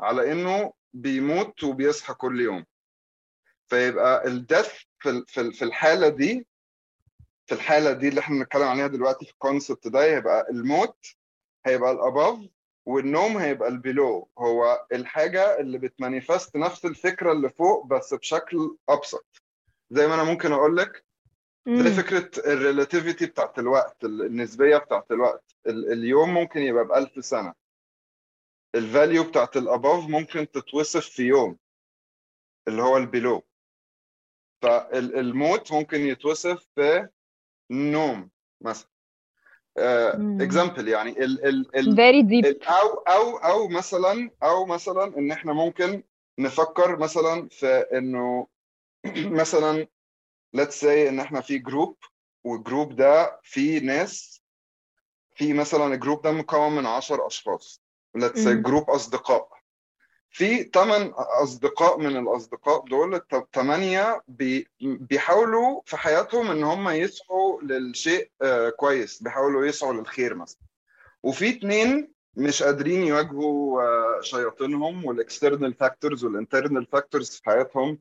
[0.00, 2.64] على إنه بيموت وبيصحى كل يوم.
[3.68, 6.46] فيبقى ال death في في ال- في الحالة دي
[7.46, 11.06] في الحالة دي اللي إحنا بنتكلم عليها دلوقتي في ال concept ده يبقى الموت
[11.66, 12.38] هيبقى ال above
[12.86, 18.76] والنوم هيبقى ال below هو الحاجة اللي بت manifest نفس الفكرة اللي فوق بس بشكل
[18.88, 19.42] أبسط.
[19.90, 21.04] زي ما أنا ممكن أقول لك
[21.68, 21.90] زي.
[22.02, 25.44] فكرة ال relativity بتاعت الوقت ال- النسبية بتاعت الوقت.
[25.66, 27.54] ال- اليوم ممكن يبقى بألف سنة.
[28.74, 31.58] ال value بتاعت ال above ممكن تتوصف في يوم
[32.68, 33.42] اللي هو ال below
[34.62, 37.08] فالموت ممكن يتوصف في
[37.70, 38.88] نوم مثلا.
[40.40, 42.46] example يعني ال ال ال very deep.
[42.46, 46.02] ال- أو أو أو مثلا أو مثلا إن إحنا ممكن
[46.38, 48.46] نفكر مثلا في إنه
[49.40, 49.86] مثلا
[50.56, 51.96] let's say إن إحنا في group
[52.44, 54.42] وال group ده فيه ناس
[55.34, 57.82] في مثلا ال group ده مكون من 10 أشخاص.
[58.16, 58.62] Let's say مم.
[58.62, 59.48] group أصدقاء.
[60.30, 61.06] في ثمان
[61.42, 68.68] أصدقاء من الأصدقاء دول الت- ثمانيه بي بيحاولوا في حياتهم إن هم يسعوا للشيء آه،
[68.70, 70.60] كويس بيحاولوا يسعوا للخير مثلا.
[71.22, 77.98] وفي اتنين مش قادرين يواجهوا آه، شياطينهم وال external factors وال internal factors في حياتهم.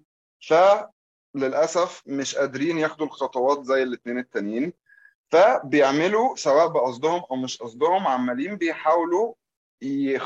[1.36, 4.74] فللأسف مش قادرين ياخدوا الخطوات زي الاتنين التانيين.
[5.32, 9.34] فبيعملوا سواء بقصدهم أو مش قصدهم عمالين بيحاولوا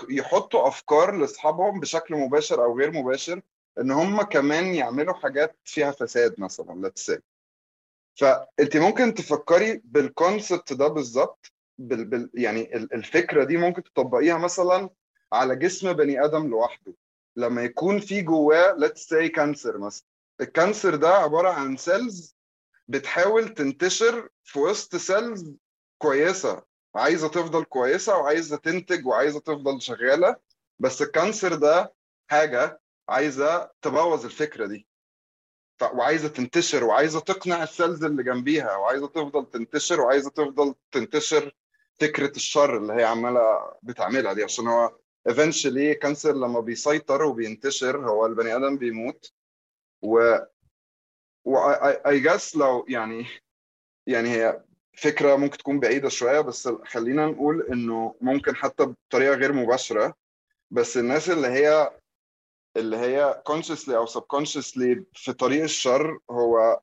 [0.10, 3.42] يحطوا أفكار لأصحابهم بشكل مباشر أو غير مباشر
[3.80, 7.20] إن هم كمان يعملوا حاجات فيها فساد مثلا let's say.
[8.20, 12.06] فأنت ممكن تفكري بالكونسبت ده بالظبط بال...
[12.06, 12.30] بال...
[12.34, 14.90] يعني ال- الفكرة دي ممكن تطبقيها مثلا
[15.34, 16.94] على جسم بني آدم لوحده.
[17.36, 20.06] لما يكون في جواه let's say cancer مثلا.
[20.42, 22.36] ال cancer ده عبارة عن cells
[22.88, 25.52] بتحاول تنتشر في وسط cells
[25.98, 26.64] كويسة.
[26.96, 30.36] عايزه تفضل كويسة وعايزة تنتج وعايزة تفضل شغالة.
[30.80, 31.94] بس ال cancer ده
[32.28, 34.88] حاجة عايزة تبوظ الفكرة دي.
[35.94, 41.56] وعايزة تنتشر وعايزة تقنع ال cells اللي جنبيها وعايزة تفضل تنتشر وعايزة تفضل تنتشر
[42.00, 44.44] فكرة الشر اللي هي عمالة بتعملها دي.
[44.44, 44.98] عشان هو
[45.30, 49.34] eventually cancer لما بيسيطر وبينتشر هو البني آدم بيموت.
[50.02, 50.38] و
[51.46, 53.26] و I guess لو يعني
[54.08, 54.64] يعني هي
[55.02, 60.16] فكرة ممكن تكون بعيدة شوية بس خلينا نقول إنه ممكن حتى بطريقة غير مباشرة.
[60.72, 61.98] بس الناس اللي هي
[62.78, 66.82] اللي هي consciously أو subconsciously في طريق الشر هو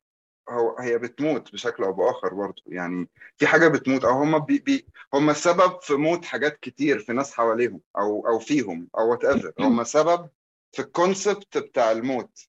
[0.48, 4.86] هو هي بتموت بشكل أو بآخر برضه يعني في حاجة بتموت أو هم بي بي
[5.14, 9.84] هم سبب في موت حاجات كتير في ناس حواليهم أو أو فيهم أو whatever هم
[9.84, 10.30] سبب
[10.72, 12.48] في ال concept بتاع الموت.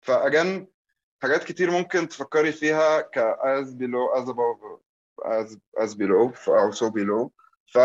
[0.00, 0.66] ف again
[1.22, 4.80] حاجات كتير ممكن تفكري فيها ك as below as above
[5.24, 7.28] as as below أو so below.
[7.66, 7.78] ف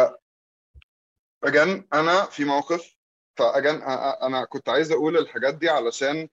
[1.44, 2.96] again أنا في موقف
[3.38, 3.82] ف again
[4.22, 6.30] أنا كنت عايز أقول الحاجات دي علشان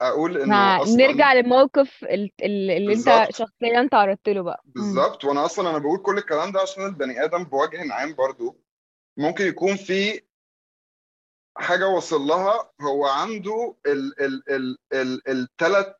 [0.00, 3.32] أقول ما أصلا نرجع للموقف ال- ال- اللي أنت بالظبط.
[3.36, 4.62] شخصيا تعرضت له بقى.
[4.64, 5.24] بالظبط.
[5.24, 8.56] وأنا أصلا أنا بقول كل الكلام ده عشان البني آدم بوجه عام برضو.
[9.16, 10.22] ممكن يكون في
[11.56, 15.94] حاجة وصل لها هو عنده ال ال ال ال الثلاث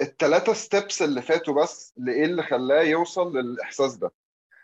[0.00, 4.12] الثلاثه steps اللي فاتوا بس لإيه اللي خلاه يوصل للإحساس ده.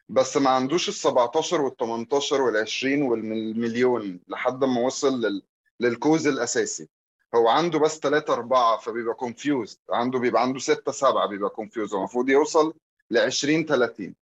[0.09, 5.43] بس ما عندوش ال 17 وال 18 وال 20 والمليون لحد ما وصل لل
[5.81, 6.89] لل cause الأساسي.
[7.35, 11.99] هو عنده بس 3 4 فبيبقى confused عنده بيبقى عنده 6 7 بيبقى confused هو
[11.99, 12.75] المفروض يوصل
[13.11, 14.15] ل 20 30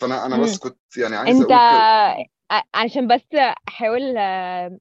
[0.00, 0.58] فأنا أنا بس.
[0.58, 3.34] كنت يعني عايز أنت ع- عشان بس
[3.68, 4.16] أحاول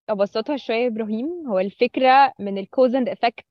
[0.10, 3.46] أبسطها شوية يا إبراهيم هو الفكرة من ال cause and effect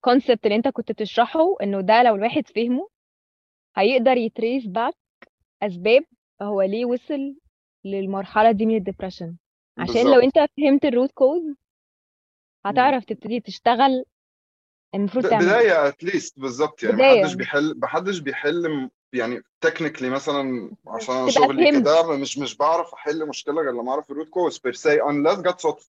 [0.00, 2.88] concept اللي انت كنت بتشرحه انه ده لو الواحد فهمه
[3.76, 4.94] هيقدر ي trace back
[5.62, 6.04] أسباب
[6.42, 7.36] هو ليه وصل
[7.84, 9.36] للمرحلة دي من ال depression
[9.78, 10.22] عشان لو بالظبط.
[10.38, 11.42] انت فهمت ال root cause.
[12.66, 14.04] هتعرف تبتدي تشتغل
[14.94, 15.44] المفروض تعمل.
[15.44, 17.20] إيه بداية at least بالظبط يعني بداية.
[17.22, 23.28] محدش بيحل محدش بيحل يعني technically مثلا عشان أنا شغلي كده مش مش بعرف أحل
[23.28, 25.90] مشكلة غير لما أعرف ال root cause per se unless جت صدفة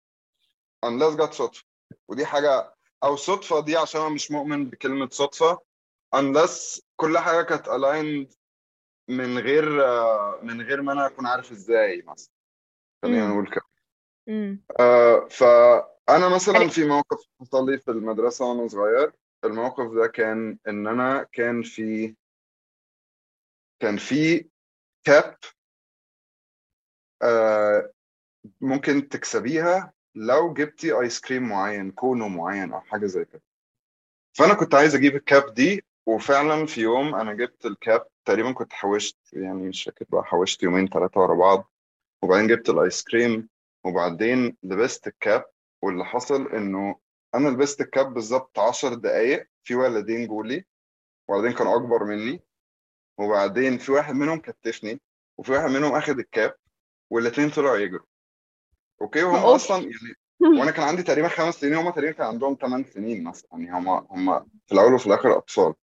[0.86, 1.64] unless جت صدفة
[2.08, 5.60] ودي حاجة أو صدفة دي عشان أنا مش مؤمن بكلمة صدفة
[6.16, 8.36] unless كل حاجة كانت aligned
[9.08, 9.66] من غير
[10.44, 12.34] من غير ما أنا أكون عارف إزاي مثلا.
[13.04, 13.62] خلينا نقول كده.
[14.80, 19.14] آه، فأنا مثلا يعني في موقف حصل لي في المدرسة وأنا صغير.
[19.44, 22.16] الموقف ده كان إن أنا كان في
[23.80, 24.50] كان في
[25.04, 25.38] cap
[27.24, 27.92] آه،
[28.62, 33.42] ممكن تكسبيها لو جبتي ice cream معين كونو معين أو حاجة زي كده.
[34.38, 38.74] فأنا كنت عايز أجيب ال cap دي وفعلا في يوم أنا جبت الكاب تقريبا كنت
[38.74, 41.72] حوشت يعني مش فاكر بقى حوشت يومين ثلاثة ورا بعض
[42.24, 43.50] وبعدين جبت ال ice cream
[43.86, 45.46] وبعدين لبست ال cap
[45.82, 46.96] واللي حصل إنه
[47.36, 50.66] أنا لبست ال cap بالظبط 10 دقايق في ولدين جولي
[51.30, 52.42] وبعدين كانوا أكبر مني
[53.20, 55.02] وبعدين في واحد منهم كتفني
[55.38, 56.56] وفي واحد منهم أخد ال cap
[57.10, 58.06] والاثنين طلعوا يجروا.
[59.02, 60.16] okay وهم أصلا يعني
[60.60, 63.90] وأنا كان عندي تقريبا خمس سنين هم تقريبا كان عندهم ثمان سنين مثلا يعني هم
[63.90, 65.74] هم في الأول وفي الآخر أطفال.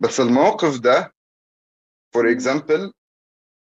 [0.00, 1.14] بس الموقف ده
[2.14, 2.92] for example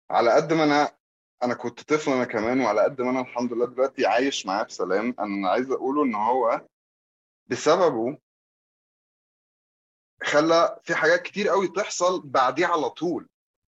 [0.09, 0.97] على قد ما أنا
[1.43, 5.15] أنا كنت طفل أنا كمان وعلى قد ما أنا الحمد لله دلوقتي عايش معاه بسلام
[5.19, 6.67] أنا عايز أقوله إن هو
[7.47, 8.17] بسببه
[10.23, 13.29] خلى في حاجات كتير قوي تحصل بعديه على طول.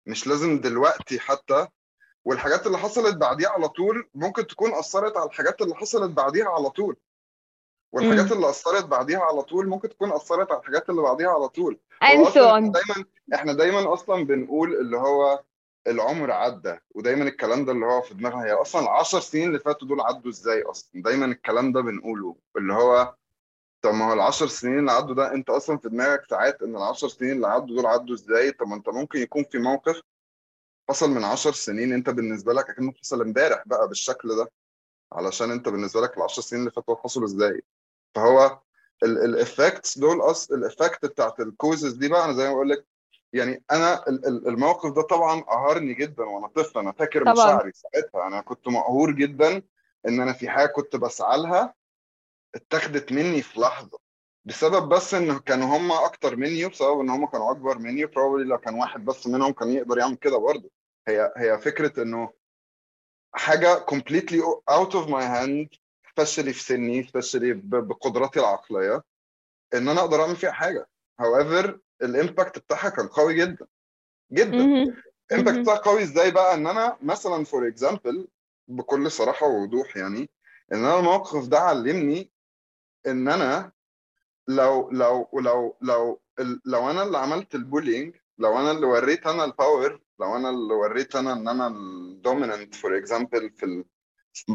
[0.06, 1.68] مش لازم دلوقتي حتى
[2.30, 6.70] والحاجات اللي حصلت بعديها على طول ممكن تكون أثرت على الحاجات اللي حصلت بعديها على
[6.70, 6.96] طول.
[7.92, 11.80] والحاجات اللي أثرت بعديها على طول ممكن تكون أثرت على الحاجات اللي بعديها على طول.
[12.34, 12.72] On.
[12.72, 15.44] دايما إحنا دايما أصلا بنقول اللي هو
[15.88, 19.88] العمر عدى ودايما الكلام ده اللي هو في دماغنا هي أصلا العشر سنين اللي فاتوا
[19.88, 23.16] دول عدوا إزاي أصلا؟ دايما الكلام ده بنقوله اللي هو
[23.82, 27.08] طب ما هو العشر سنين اللي عدوا ده أنت أصلا في دماغك ساعات إن العشر
[27.08, 30.02] سنين اللي عدوا دول عدوا إزاي؟ طب ما أنت ممكن يكون في موقف
[30.90, 34.52] حصل من عشر سنين انت بالنسبة لك أكنه حصل امبارح بقى بالشكل ده
[35.14, 37.62] علشان انت بالنسبة لك العشر سنين اللي فاتوا حصلوا إزاي؟
[38.16, 38.60] فهو
[39.04, 42.70] ال effects دول اصل ال effect بتاعت ال causes دي بقى أنا زي ما بقول
[42.70, 42.86] لك
[43.34, 47.34] يعني أنا ال- ال- الموقف ده طبعا قهرني جدا وأنا طفل أنا فاكر طبعا.
[47.34, 49.62] مشاعري ساعتها أنا كنت مقهور جدا
[50.08, 51.74] إن أنا في حاجة كنت بسعى لها
[52.56, 54.00] اتاخدت مني في لحظة
[54.46, 58.58] بسبب بس إن كانوا هم أكتر مني وبسبب إن هم كانوا أكبر مني probably لو
[58.58, 60.72] كان واحد بس منهم كان يقدر يعمل كده برضه.
[61.08, 62.34] هي هي فكرة إنه
[63.34, 69.04] حاجة completely out of my hand especially في سني ب- بقدراتي العقلية
[69.74, 70.88] إن أنا أقدر أعمل فيها حاجة
[71.22, 73.68] however ال impact بتاعها كان قوي جدا
[74.32, 74.96] جدا.
[75.32, 75.60] ال impact.
[75.60, 78.28] بتاعها قوي إزاي بقى إن أنا مثلا for example
[78.68, 80.30] بكل صراحة ووضوح يعني
[80.74, 82.32] إن أنا الموقف ده علمني
[83.08, 83.72] إن أنا
[84.48, 86.22] لو لو لو لو
[86.66, 90.50] لو أنا اللي عملت ال bullying لو أنا اللي وريت أنا ال power لو أنا
[90.50, 93.86] اللي وريت أنا إن أنا ال dominant for example في ال...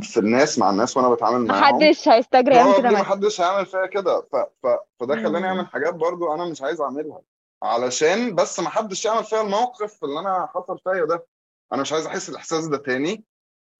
[0.02, 1.76] في الناس مع الناس وأنا بتعامل معاهم.
[1.76, 4.20] محدش هيستجري يعمل كده محدش هيعمل فيها كده.
[4.20, 4.36] ف...
[4.36, 4.66] ف...
[5.00, 5.46] فده خلاني.
[5.46, 7.22] أعمل حاجات برضو أنا مش عايز أعملها.
[7.62, 11.26] علشان بس محدش يعمل فيها الموقف اللي أنا حصل فيا ده.
[11.72, 13.24] أنا مش عايز أحس الإحساس ده تاني.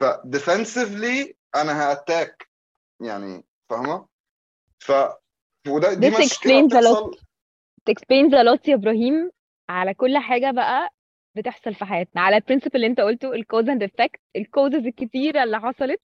[0.01, 2.49] فديفنسively أنا هأتاك.
[3.01, 4.07] يعني فاهمة؟
[4.79, 4.93] ف
[5.69, 7.17] وده دي مشكلة بتحصل.
[7.91, 9.31] A lot يا إبراهيم.
[9.71, 10.94] على كل حاجة بقى
[11.37, 12.23] بتحصل في حياتنا.
[12.23, 16.01] على ال principle اللي انت قلته ال cause and effect ال causes الكتيرة اللي حصلت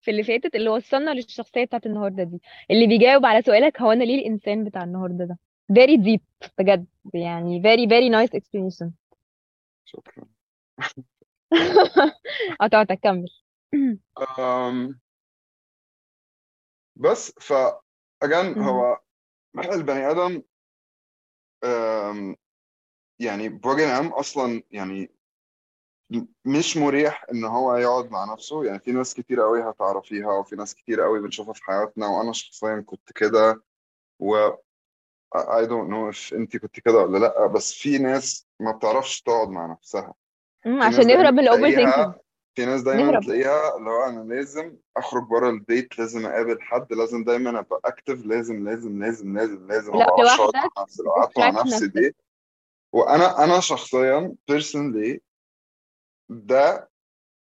[0.00, 2.40] في اللي فاتت اللي وصلنا للشخصية بتاعت النهاردة دي.
[2.70, 5.38] اللي بيجاوب على سؤالك هو أنا ليه الإنسان بتاع النهاردة ده؟
[5.72, 6.86] Very deep بجد.
[7.14, 8.90] يعني very very nice explanation.
[9.84, 10.24] شكرا.
[12.60, 13.28] قطعتك كمل
[16.96, 17.52] بس ف
[18.24, 18.58] again.
[18.58, 18.98] هو
[19.58, 20.42] البني آدم
[23.20, 25.10] يعني بوجه عام أصلا يعني
[26.44, 28.64] مش مريح إن هو يقعد مع نفسه.
[28.64, 32.80] يعني في ناس كتير قوي هتعرفيها وفي ناس كتير قوي بنشوفها في حياتنا وأنا شخصيا
[32.86, 33.62] كنت كده
[34.18, 34.50] و
[35.36, 39.48] I don't know if انت كنت كده ولا لأ بس في ناس ما بتعرفش تقعد
[39.48, 40.14] مع نفسها.
[40.62, 42.20] في عشان نهرب من thinking تلاقيها
[42.54, 46.92] في ناس دايما نهرب تلاقيها اللي هو أنا لازم أخرج بره البيت لازم أقابل حد
[46.92, 50.70] لازم دايما أبقى active لازم لازم لازم لازم لازم بعرفش أقعد لوحدك.
[50.76, 51.02] مع نفسي.
[51.02, 51.98] لو قعدت مع بت track نفسي نفسك.
[51.98, 52.16] دي
[52.92, 55.18] وأنا أنا شخصيا personally
[56.28, 56.90] ده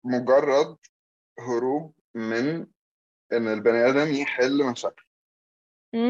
[0.03, 0.77] مجرد
[1.39, 2.67] هروب من
[3.33, 5.03] إن البني آدم يحل مشاكل.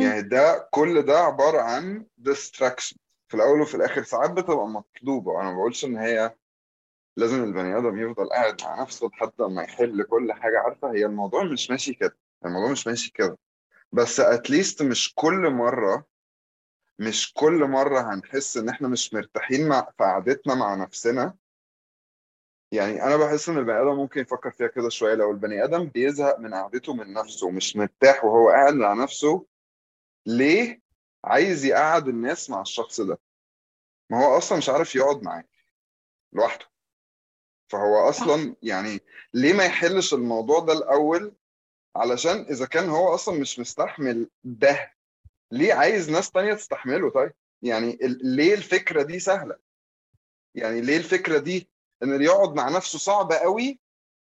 [0.01, 2.95] يعني ده كل ده عبارة عن distraction
[3.27, 6.35] في الأول وفي الآخر ساعات بتبقى مطلوبة أنا ما بقولش إن هي
[7.17, 10.59] لازم البني آدم يفضل قاعد مع نفسه لحد ما يحل كل حاجة.
[10.59, 12.17] عارفة هي الموضوع مش ماشي كده.
[12.45, 13.37] الموضوع مش ماشي كده.
[13.91, 16.05] بس اتليست مش كل مرة
[17.03, 21.35] مش كل مرة هنحس إن إحنا مش مرتاحين مع في قعدتنا مع نفسنا.
[22.71, 25.13] يعني أنا بحس إن البني آدم ممكن يفكر فيها كده شوية.
[25.15, 29.45] لو البني آدم بيزهق من قعدته من نفسه ومش مرتاح وهو قاعد مع نفسه
[30.25, 30.81] ليه
[31.23, 33.19] عايز يقعد الناس مع الشخص ده؟
[34.09, 35.43] ما هو أصلا مش عارف يقعد معاه
[36.33, 36.65] لوحده.
[37.67, 38.21] فهو صح.
[38.23, 38.99] أصلا يعني
[39.33, 41.35] ليه ما يحلش الموضوع ده الأول
[41.95, 44.92] علشان إذا كان هو أصلا مش مستحمل ده؟
[45.53, 49.55] ليه عايز ناس تانية تستحمله؟ طيب يعني ليه الفكرة دي سهلة؟
[50.55, 51.69] يعني ليه الفكرة دي
[52.03, 53.79] إن اللي يقعد مع نفسه صعبة قوي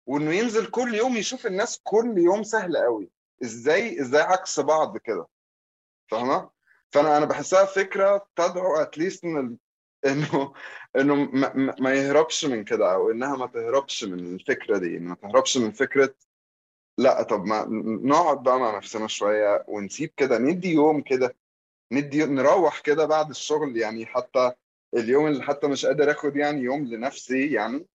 [0.06, 3.10] وإنه ينزل كل يوم يشوف الناس كل يوم سهلة قوي؟
[3.42, 5.26] إزاي إزاي عكس بعض كده؟
[6.10, 6.50] فاهمة؟
[6.90, 9.56] فأنا أنا بحسها فكرة تدعو اتليست إن
[10.06, 10.52] إنه
[10.96, 15.56] إنه ما, ما يهربش من كده أو إنها ما تهربش من الفكرة دي ما تهربش
[15.56, 16.14] من فكرة
[17.00, 17.66] لا طب ما
[18.04, 21.36] نقعد بقى مع نفسنا شوية ونسيب كده ندي يوم كده
[21.92, 24.52] ندي نروح كده بعد الشغل يعني حتى
[24.94, 27.86] اليوم اللي حتى مش قادر آخد يعني يوم لنفسي يعني.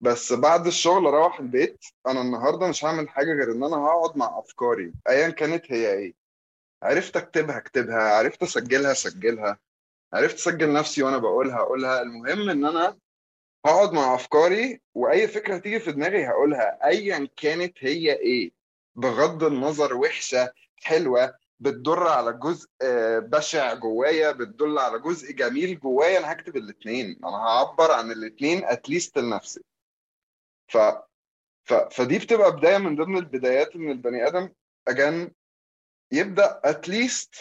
[0.00, 4.38] بس بعد الشغل أروح البيت أنا النهارده مش هعمل حاجة غير إن أنا هقعد مع
[4.38, 6.14] أفكاري ايا كانت هي إيه.
[6.82, 9.58] عرفت أكتبها أكتبها عرفت أسجلها أسجلها
[10.14, 12.02] عرفت أسجل نفسي وأنا بقولها أقولها.
[12.02, 12.96] المهم إن أنا
[13.66, 18.50] هقعد مع أفكاري وأي فكرة تيجي في دماغي هقولها ايا كانت هي إيه؟
[18.94, 26.18] بغض النظر وحشة حلوة بتدل على جزء آه، بشع جوايا بتدل على جزء جميل جوايا
[26.18, 29.60] أنا هكتب الاثنين أنا هعبر عن الاثنين اتليست لنفسي.
[30.68, 30.78] ف...
[31.64, 31.74] ف...
[31.74, 34.48] فدي بتبقى بداية من ضمن البدايات إن البني آدم
[34.88, 35.32] اجان
[36.12, 37.34] يبدأ اتليست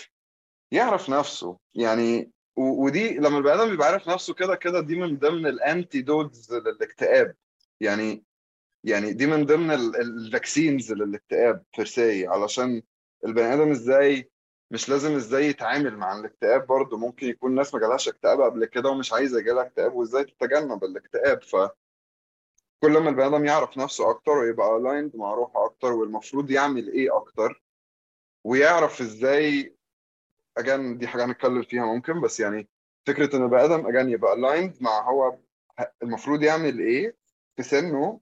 [0.72, 1.58] يعرف نفسه.
[1.76, 2.32] يعني.
[2.58, 7.36] ودي لما البني آدم بيبقى عارف نفسه كده كده دي من ضمن ال antidotes للاكتئاب.
[7.80, 8.24] يعني
[8.84, 12.84] يعني دي من ضمن ال vaccines للاكتئاب per se علشان
[13.26, 14.32] البني آدم إزاي
[14.72, 16.98] مش لازم إزاي يتعامل مع الاكتئاب برضه.
[16.98, 21.42] ممكن يكون ناس ما جالهاش اكتئاب قبل كده ومش عايزة يجيلها اكتئاب وازاي تتجنب الاكتئاب.
[21.44, 21.72] فكل
[22.98, 27.64] ما البني آدم يعرف نفسه أكتر ويبقى aligned مع روحه أكتر والمفروض يعمل إيه أكتر
[28.44, 29.77] ويعرف إزاي
[30.58, 32.68] again دي حاجة هنتكلم فيها ممكن بس يعني
[33.08, 35.38] فكرة إن البني آدم again يبقى aligned مع هو
[36.04, 37.16] المفروض يعمل إيه
[37.56, 38.20] في سنه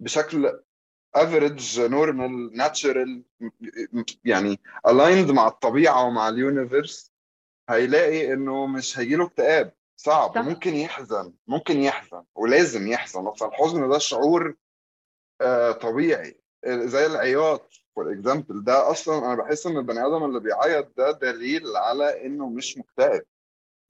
[0.00, 0.60] بشكل
[1.14, 3.22] average normal natural
[4.24, 7.12] يعني aligned مع الطبيعة ومع ال universe
[7.70, 9.74] هيلاقي إنه مش هيجيله اكتئاب.
[9.96, 10.34] صعب.
[10.34, 10.40] صح.
[10.40, 11.34] ممكن يحزن.
[11.46, 12.24] ممكن يحزن.
[12.34, 13.26] ولازم يحزن.
[13.26, 14.56] أصلا الحزن ده شعور
[15.40, 16.40] آه طبيعي.
[16.64, 17.72] آه، زي العياط.
[17.98, 22.48] for example ده أصلا أنا بحس إن البني آدم اللي بيعيط ده دليل على إنه
[22.48, 23.22] مش مكتئب.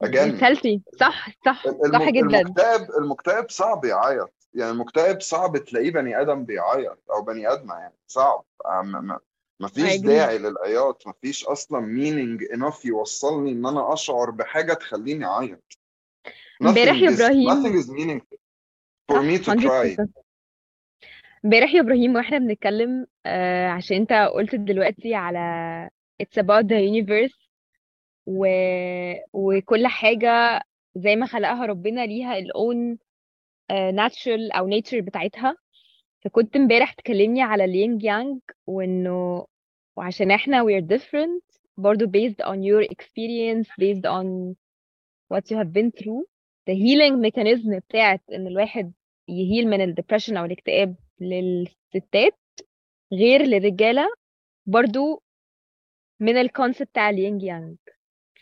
[0.03, 0.97] again healthy.
[1.01, 1.65] صح صح.
[1.93, 2.41] صح جدا.
[2.41, 4.33] المكتئب المكتئب صعب يعيط.
[4.55, 7.95] يعني المكتئب صعب تلاقيه بني آدم بيعيط أو بني آدمة يعني.
[8.07, 8.45] صعب.
[8.67, 9.21] آه،
[9.61, 11.07] ما فيش داعي للعياط.
[11.07, 15.79] ما فيش أصلا meaning enough يوصلني إن أنا أشعر بحاجة تخليني أعيط.
[16.63, 18.39] امبارح يا إبراهيم nothing is meaningful
[19.13, 20.28] for me to cry 100%
[21.45, 25.39] امبارح يا إبراهيم وإحنا بنتكلم آه عشان انت قلت دلوقتي على
[26.23, 27.49] it's about the universe
[28.27, 28.47] و...
[29.33, 30.63] وكل حاجة
[30.97, 32.99] زي ما خلقها ربنا ليها ال own
[33.71, 35.57] آه natural أو nature بتاعتها.
[36.25, 39.47] فكنت امبارح تكلمني على اليانج يانج وإنه
[39.97, 44.55] وعشان إحنا we're different برضو based on your experience based on
[45.35, 46.25] what you have been through.
[46.71, 48.93] the healing mechanism بتاعت إن الواحد
[49.29, 50.97] ي heal من ال depression أو الاكتئاب.
[51.21, 52.39] للستات
[53.13, 54.09] غير للرجالة
[54.67, 55.23] برضو
[56.21, 57.77] من ال concept بتاع اليانج يانج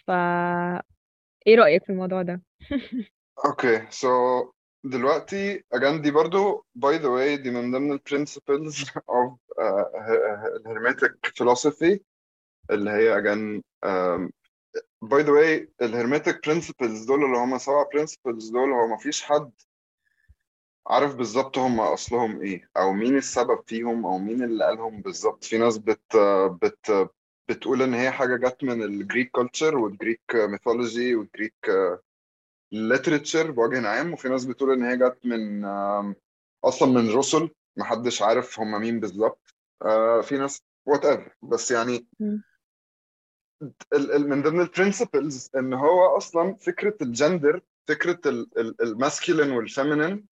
[0.06, 0.10] ف
[1.46, 2.42] إيه رأيك في الموضوع ده؟
[3.46, 4.42] okay so
[4.84, 9.96] دلوقتي again دي برضو by the way دي من ضمن ال principles of uh,
[10.57, 11.98] ال hermetic philosophy
[12.70, 13.22] اللي هي
[13.84, 14.30] um,
[15.04, 19.52] by the way ال hermetic principles دول اللي هم سبع principles دول هو مفيش حد
[20.87, 25.45] عارف بالظبط هم أصلهم إيه أو مين السبب فيهم أو مين اللي قالهم بالظبط.
[25.45, 26.16] في ناس بت
[26.62, 27.11] بت
[27.49, 31.70] بتقول إن هي حاجة جت من ال Greek culture وال Greek mythology وال Greek
[32.72, 35.64] literature بوجه عام وفي ناس بتقول إن هي جت من
[36.64, 39.55] أصلا من رسل محدش عارف هم مين بالظبط.
[39.82, 42.07] آه، في ناس whatever بس يعني
[43.95, 48.20] من ضمن ال principles إن هو أصلا فكرة الجندر فكرة
[48.80, 50.26] ال masculine وال feminine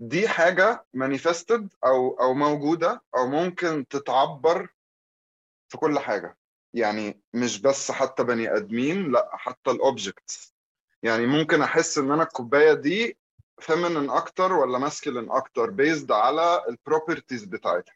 [0.00, 4.68] دي حاجة manifested أو أو موجودة أو ممكن تتعبر
[5.68, 6.36] في كل حاجة.
[6.74, 10.54] يعني مش بس حتى بني آدمين لأ حتى ال objects
[11.02, 13.16] يعني ممكن أحس إن أنا الكوباية دي
[13.60, 17.94] feminine أكتر ولا masculine أكتر based على ال properties بتاعتها.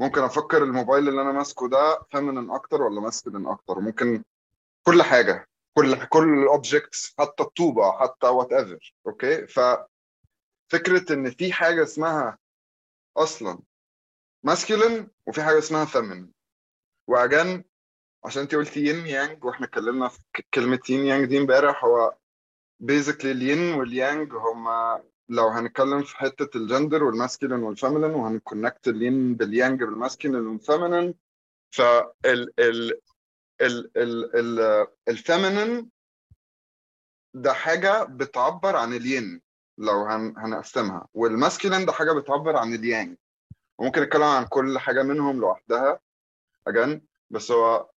[0.00, 3.80] ممكن أفكر الموبايل اللي أنا ماسكه ده feminine أكتر ولا masculine أكتر.
[3.80, 4.24] ممكن
[4.82, 9.46] كل حاجة كل كل ال objects حتى الطوبة حتى whatever okay
[10.74, 12.38] ففكره إن في حاجة اسمها
[13.16, 13.58] أصلا
[14.44, 16.32] masculine وفي حاجة اسمها feminine
[17.08, 17.64] و again
[18.24, 20.18] عشان انت قلتي yin yang وإحنا اتكلمنا في
[20.54, 22.16] كلمة yin yang دي امبارح هو
[22.80, 29.34] basically ال yin وال yang هما لو هنتكلم في حتة الجندر والماسكولين والفيمينين وهنكونكت الين
[29.34, 31.14] باليانج بالماسكولين والفيمينين
[31.70, 33.00] فال ال
[33.60, 35.90] ال ال ال ال feminine
[37.34, 39.42] ده حاجة بتعبر عن الين.
[39.78, 41.08] لو هن هنقسمها.
[41.14, 43.16] وال masculine ده حاجة بتعبر عن اليانج.
[43.78, 46.00] وممكن نتكلم عن كل حاجة منهم لوحدها.
[46.66, 47.90] again بس هو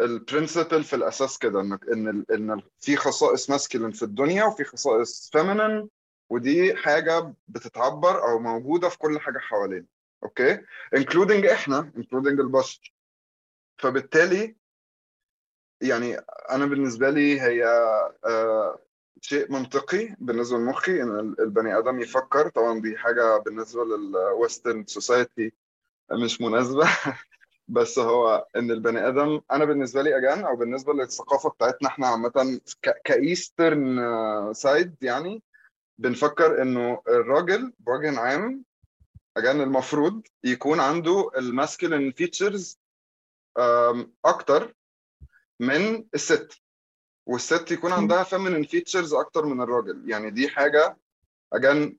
[0.00, 1.72] ال principle في الأساس كده إن
[2.08, 5.88] ال- إن في خصائص masculine في الدنيا وفي خصائص feminine
[6.30, 9.86] ودي حاجة بتتعبر أو موجودة في كل حاجة حوالينا.
[10.22, 10.60] okay
[10.96, 12.94] including إحنا including البشر.
[13.78, 14.56] فبالتالي
[15.80, 16.16] يعني
[16.50, 17.64] أنا بالنسبة لي هي
[18.24, 18.78] آه
[19.20, 22.48] شيء منطقي بالنسبة لمخي إن ال- البني آدم يفكر.
[22.48, 25.52] طبعا دي حاجة بالنسبة لل western society
[26.12, 26.82] مش مناسبة.
[27.68, 32.60] بس هو إن البني آدم أنا بالنسبة لي again أو بالنسبة للثقافة بتاعتنا إحنا عامة
[33.04, 33.98] ك eastern
[34.54, 35.42] side يعني
[35.98, 38.64] بنفكر إنه الراجل بوجه عام
[39.36, 42.78] again المفروض يكون عنده ال masculine features
[44.24, 44.74] أكتر
[45.60, 46.52] من الست.
[47.28, 50.10] والست يكون عندها feminine features أكتر من الراجل.
[50.10, 50.96] يعني دي حاجة
[51.52, 51.98] again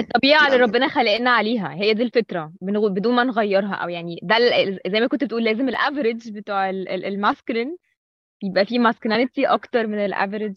[0.00, 1.74] الطبيعة اللي يعني ربنا خلقنا عليها.
[1.74, 3.74] هي دي الفطرة بنغ- بدون ما نغيرها.
[3.74, 4.36] أو يعني ده
[4.86, 7.76] زي ما كنت بتقول لازم ال average بتوع ال masculine
[8.42, 10.56] يبقى فيه masculinity أكتر من ال average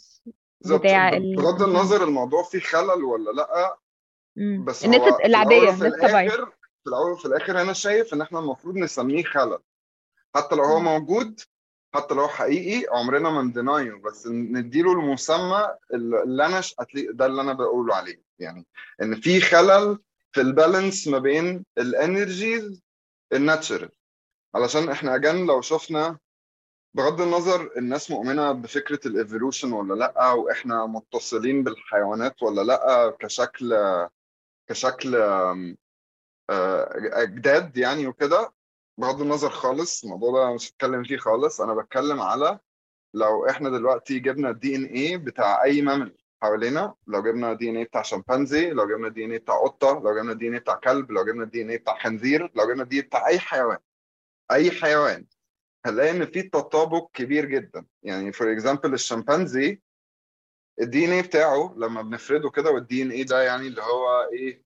[0.65, 3.77] بتاع بغض النظر الموضوع فيه خلل ولا لأ.
[4.65, 5.25] بس الناس هو في
[5.87, 6.45] الآخر
[6.83, 9.59] في الأول وفي الآخر أنا شايف إن إحنا المفروض نسميه خلل.
[10.35, 10.79] حتى لو هو.
[10.79, 11.39] موجود
[11.95, 16.61] حتى لو حقيقي عمرنا ما ن deny ه بس نديله المسمى اللي أنا
[17.09, 18.21] ده اللي أنا بقوله عليه.
[18.39, 18.65] يعني
[19.01, 19.99] إن في خلل
[20.31, 22.81] في ال balance ما بين ال energies
[23.33, 23.89] ال natural
[24.55, 26.17] علشان إحنا again لو شفنا
[26.93, 33.75] بغض النظر الناس مؤمنة بفكرة ال evolution ولا لأ وإحنا متصلين بالحيوانات ولا لأ كشكل
[34.69, 35.77] كشكل آم،
[36.49, 36.89] آه،
[37.23, 38.53] اجداد يعني وكده
[38.97, 41.61] بغض النظر خالص الموضوع ده مش هتكلم فيه خالص.
[41.61, 42.59] أنا بتكلم على
[43.13, 48.01] لو إحنا دلوقتي جبنا ال DNA بتاع أي mammal حوالينا لو جبنا ال DNA بتاع
[48.01, 51.43] شمبانزي لو جبنا ال DNA بتاع قطة لو جبنا ال DNA بتاع كلب لو جبنا
[51.43, 53.77] ال DNA بتاع خنزير لو جبنا ال DNA بتاع أي حيوان
[54.51, 55.25] أي حيوان
[55.85, 57.85] هنلاقي إن في تطابق كبير جدا.
[58.03, 59.81] يعني for example الشمبانزي
[60.81, 64.63] ال DNA بتاعه لما بنفرده كده وال DNA ده يعني اللي هو إيه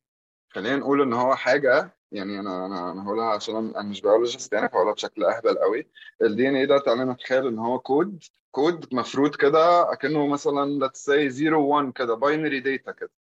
[0.49, 4.69] خلينا نقول إن هو حاجة يعني أنا أنا أنا هقولها عشان أنا مش biologist يعني
[4.69, 5.87] فهقولها بشكل أهبل قوي.
[6.21, 11.27] ال DNA ده تعالى نتخيل إن هو code code مفروض كده أكنه مثلا let's say
[11.29, 13.11] 0 1 كده binary data كده.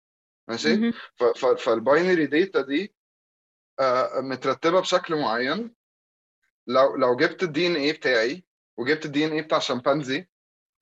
[0.49, 0.93] ماشي.
[1.57, 2.95] فال binary data دي
[3.80, 5.74] آه، مترتبة بشكل معين.
[6.66, 8.45] لو لو جبت ال DNA بتاعي
[8.76, 10.26] وجبت ال DNA بتاع شمبانزي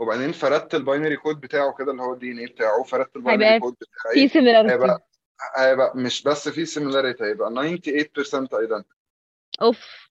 [0.01, 3.61] وبعدين فردت ال binary code بتاعه كده اللي هو ال DNA بتاعه فردت ال binary
[3.61, 4.71] code في بتاعي similarity.
[4.71, 5.07] هيبقى
[5.57, 8.97] هيبقى مش بس في similarity هيبقى 98% identical
[9.63, 10.09] أوف.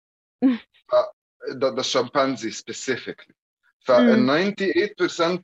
[1.50, 3.36] ده ده الشمبانزي specifically
[3.80, 4.54] فال
[5.40, 5.42] 98%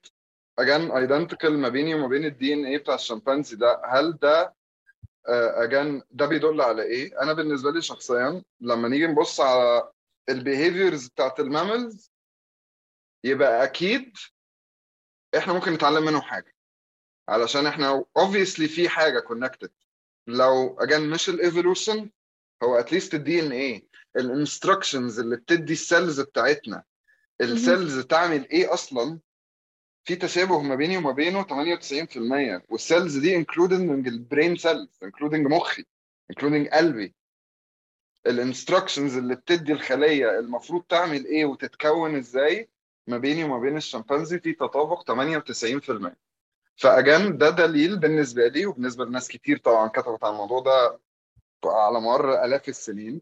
[0.60, 4.54] again identical ما بيني وما بين ال DNA بتاع الشمبانزي ده هل ده
[5.64, 9.92] again ده بيدل على إيه؟ أنا بالنسبة لي شخصيا لما نيجي نبص على
[10.30, 12.12] ال behaviors بتاعت ال mammals
[13.24, 14.18] يبقى أكيد
[15.38, 16.54] إحنا ممكن نتعلم منهم حاجة.
[17.30, 19.72] علشان إحنا obviously في حاجة connected
[20.28, 22.10] لو again مش ال evolution
[22.64, 26.84] هو at least ال DNA ال instructions اللي بتدي ال cells بتاعتنا.
[27.42, 29.20] ال cells تعمل إيه أصلا؟
[30.04, 35.48] في تشابه ما بيني وما بينه 98% وال cells دي including ال brain cells including
[35.48, 35.86] مخي
[36.32, 37.16] including قلبي.
[38.28, 42.70] ال instructions اللي بتدي الخلية المفروض تعمل إيه وتتكون إزاي؟
[43.08, 46.12] ما بيني وما بين الشمبانزي في تطابق 98%
[46.76, 51.00] ف again ده دليل بالنسبة لي وبالنسبة لناس كتير طبعا كتبت عن الموضوع ده
[51.66, 53.22] على مر آلاف السنين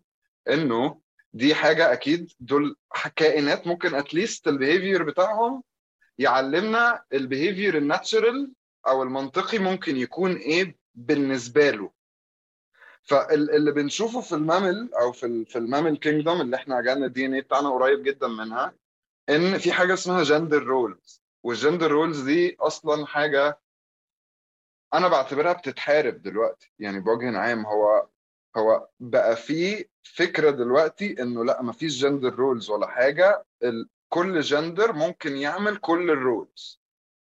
[0.49, 1.01] إنه
[1.33, 2.75] دي حاجة أكيد دول
[3.15, 5.63] كائنات ممكن at least ال behavior بتاعهم
[6.17, 8.51] يعلمنا ال behavior ال natural
[8.87, 11.91] أو المنطقي ممكن يكون إيه بالنسبة له.
[13.03, 17.25] فاللي بنشوفه في ال mammal أو في في ال mammal kingdom اللي إحنا جالنا ال
[17.25, 18.73] DNA بتاعنا قريب جدا منها
[19.29, 23.59] إن في حاجة اسمها gender roles وال gender roles دي أصلا حاجة
[24.93, 26.71] أنا بعتبرها بتتحارب دلوقتي.
[26.79, 28.07] يعني بوجه عام هو
[28.57, 33.45] هو بقى في فكرة دلوقتي إنه لأ ما فيش gender roles ولا حاجة.
[34.09, 36.81] كل جندر ممكن يعمل كل ال roles.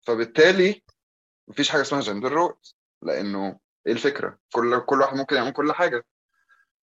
[0.01, 0.83] فبالتالي
[1.47, 6.05] مفيش حاجة اسمها gender roles لأنه إيه الفكرة؟ كل كل واحد ممكن يعمل كل حاجة.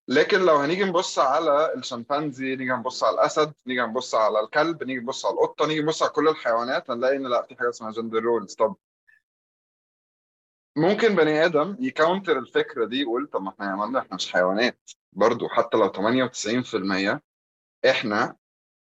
[0.08, 5.00] لكن لو هنيجي نبص على الشمبانزي نيجي نبص على الأسد نيجي نبص على الكلب نيجي
[5.00, 8.18] نبص على القطة نيجي نبص على كل الحيوانات هنلاقي إن لا في حاجة اسمها gender
[8.22, 8.76] roles طب
[10.76, 14.90] ممكن بني آدم يكاونتر الفكرة دي يقول طب ما إحنا عملنا إحنا مش حيوانات.
[15.12, 17.20] برضو حتى لو 98%
[17.90, 18.36] إحنا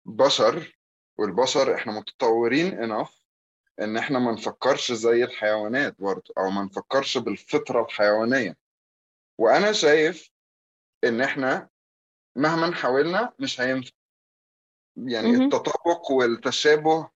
[0.05, 0.77] بشر
[1.17, 3.25] والبشر إحنا متطورين انف
[3.81, 8.57] إن إحنا ما نفكرش زي الحيوانات برضو أو ما نفكرش بالفطرة الحيوانية.
[9.37, 10.29] وأنا شايف
[11.05, 11.69] إن إحنا
[12.35, 13.91] مهما حاولنا مش هينفع.
[14.97, 15.41] يعني مهم.
[15.41, 17.09] التطابق والتشابه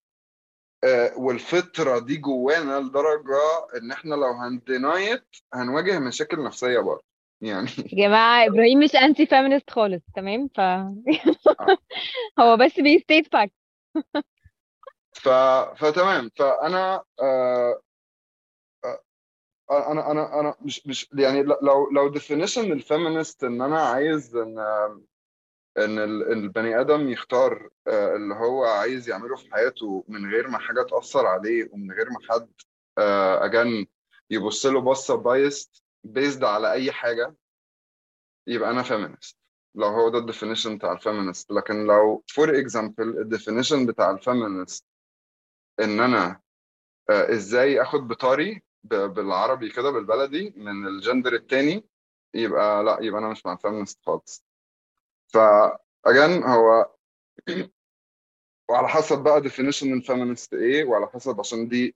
[0.83, 7.03] آه، والفطرة دي جوانا لدرجة إن إحنا لو هن deny it هنواجه مشاكل نفسية برضه.
[7.41, 10.59] يعني يا جماعة إبراهيم مش anti feminist خالص تمام؟ ف
[12.39, 13.53] هو بس بي state fact
[15.13, 15.29] ف...
[15.83, 16.29] فتمام.
[16.35, 17.81] فأنا آه، آه،
[19.71, 24.59] أنا أنا أنا مش مش يعني لو لو definition ال feminist إن أنا عايز إن
[25.77, 30.57] إن ال- البني آدم يختار آه، اللي هو عايز يعمله في حياته من غير ما
[30.59, 32.49] حاجة تأثر عليه ومن غير ما حد
[33.43, 33.85] again
[34.29, 37.35] يبص له بصة biased based على أي حاجة
[38.47, 39.37] يبقى أنا feminist
[39.75, 41.51] لو هو ده ال definition بتاع ال feminist.
[41.51, 44.85] لكن لو for example ال definition بتاع ال feminist
[45.79, 46.41] إن أنا
[47.09, 51.83] آه، إزاي آخد بتاري بالعربي كده بالبلدي من الجندر التاني
[52.33, 54.45] يبقى لا يبقى أنا مش مع ال feminist خالص.
[55.33, 56.95] ف again هو
[58.69, 61.95] وعلى حسب بقى definition ال feminist إيه وعلى حسب عشان دي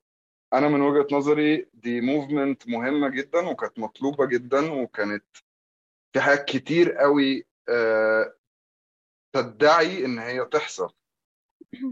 [0.53, 5.25] أنا من وجهة نظري دي movement مهمة جدا وكانت مطلوبة جدا وكانت
[6.13, 8.33] في حاجات كتير قوي آه،
[9.33, 10.93] تدعي إن هي تحصل.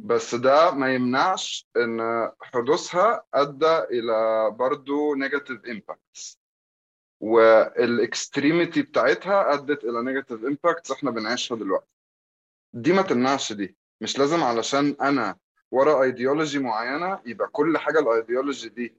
[0.03, 6.39] بس ده ما يمنعش إن حدوثها أدى إلى برضو negative impacts
[7.19, 11.87] وال extremity بتاعتها أدت إلى negative impacts إحنا بنعيشها دلوقتي.
[12.73, 13.75] دي ما تمنعش دي.
[14.01, 15.37] مش لازم علشان أنا
[15.71, 18.95] ورا ايديولوجي معينة يبقى كل حاجة الايديولوجي دي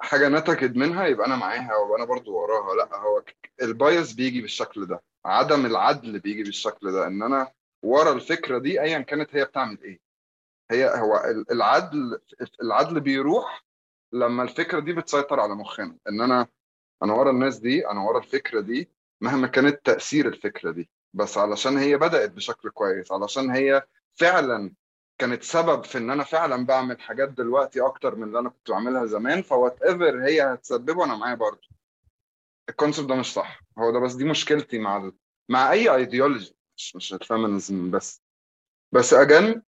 [0.00, 2.74] حاجة نتجت منها يبقى أنا معاها وأنا برضو وراها.
[2.74, 3.22] لأ هو
[3.62, 5.02] ال bias بيجي بالشكل ده.
[5.24, 7.06] عدم العدل بيجي بالشكل ده.
[7.06, 7.52] إن أنا
[7.82, 10.00] ورا الفكرة دي ايا كانت هي بتعمل إيه.
[10.70, 11.16] هي هو
[11.50, 12.20] العدل
[12.62, 13.64] العدل بيروح
[14.12, 15.96] لما الفكرة دي بتسيطر على مخنا.
[16.08, 16.46] إن أنا
[17.02, 20.90] أنا ورا الناس دي أنا ورا الفكرة دي مهما كانت تأثير الفكرة دي.
[21.14, 24.72] بس علشان هي بدأت بشكل كويس علشان هي فعلا
[25.18, 29.06] كانت سبب في إن أنا فعلا بعمل حاجات دلوقتي أكتر من اللي أنا كنت بعملها
[29.06, 31.68] زمان ف whatever هي هتسببه أنا معايا برضه.
[32.68, 33.60] ال concept ده مش صح.
[33.78, 35.12] هو ده بس دي مشكلتي مع ال...
[35.48, 38.22] مع أي ايديولوجي مش مش ال feminism بس.
[38.92, 39.62] بس again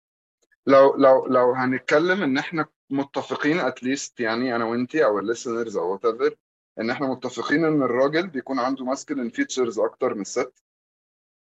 [0.67, 5.77] لو لو لو هنتكلم إن إحنا متفقين at least يعني أنا وإنتي أو ال listeners
[5.77, 6.35] أو whatever
[6.79, 10.63] إن إحنا متفقين إن الراجل بيكون عنده masculine features أكتر من الست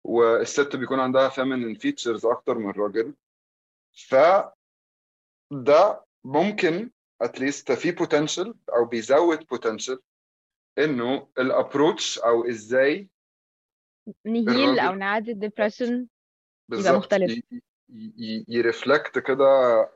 [0.05, 3.15] والست بيكون عندها feminine features أكتر من الراجل
[3.93, 4.15] ف
[5.51, 6.91] ده ممكن
[7.21, 10.01] at least في potential أو بيزود potential
[10.79, 13.09] إنه ال approach أو إزاي
[14.25, 16.07] ن heal أو نعدي ال depression
[16.69, 17.41] بالظبط مختلف.
[18.49, 19.91] ي reflect كده آه،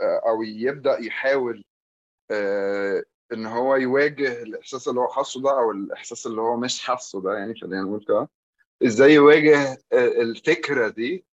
[0.00, 1.64] آه، أو يبدأ يحاول
[2.30, 7.22] آه، إن هو يواجه الإحساس اللي هو حاسه ده أو الإحساس اللي هو مش حاسه
[7.22, 8.28] ده يعني خلينا نقول كده
[8.86, 11.24] إزاي يواجه الفكرة دي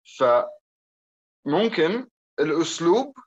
[1.45, 2.07] فممكن
[2.39, 3.17] الأسلوب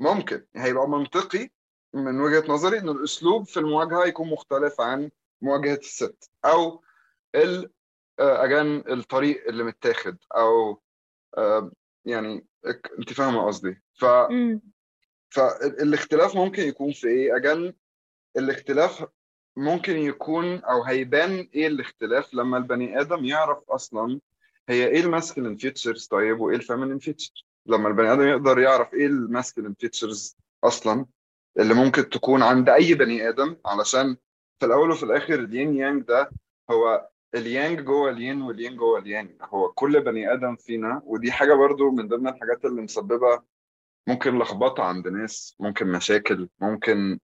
[0.00, 1.50] ممكن هيبقى منطقي
[1.94, 5.10] من وجهة نظري إن الأسلوب في المواجهة يكون مختلف عن
[5.42, 6.82] مواجهة الست أو
[7.34, 7.70] ال
[8.20, 10.80] آه، أجان الطريق اللي متاخد أو
[11.38, 11.70] آه،
[12.04, 12.46] يعني
[12.98, 13.82] أنت فاهمة قصدي.
[13.94, 14.04] ف.
[15.30, 17.72] فالاختلاف ممكن يكون في إيه؟ again
[18.36, 19.04] الاختلاف
[19.56, 24.20] ممكن يكون أو هيبان إيه الاختلاف لما البني آدم يعرف أصلا
[24.68, 28.94] هي إيه ال masculine features طيب وإيه ال feminine features لما البني آدم يقدر يعرف
[28.94, 31.06] إيه ال masculine features أصلا
[31.58, 34.16] اللي ممكن تكون عند أي بني آدم علشان
[34.60, 36.30] في الأول وفي الآخر ال yin yang ده
[36.70, 41.90] هو اليانج جوه الين والين جوه اليانج هو كل بني آدم فينا ودي حاجة برضو
[41.90, 43.42] من ضمن الحاجات اللي مسببة
[44.06, 47.18] ممكن لخبطة عند ناس ممكن مشاكل ممكن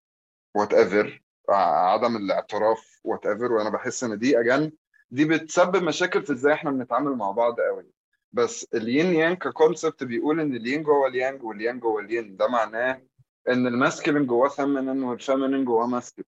[0.54, 4.72] whatever عدم الاعتراف whatever وأنا بحس إن دي again
[5.10, 7.86] دي بتسبب مشاكل في إزاي إحنا بنتعامل مع بعض قوي
[8.32, 12.36] بس ال yin yang ك concept بيقول إن الين جوه اليانج واليانج جوه الين.
[12.36, 13.02] ده معناه
[13.48, 16.26] إن ال masculine جواه feminine وال feminine جواه masculine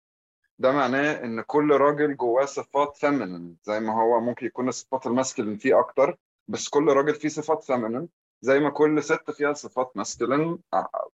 [0.59, 5.12] ده معناه إن كل راجل جواه صفات feminine زي ما هو ممكن يكون الصفات ال
[5.12, 8.09] masculine فيه أكتر بس كل راجل فيه صفات feminine
[8.41, 10.57] زي ما كل ست فيها صفات masculine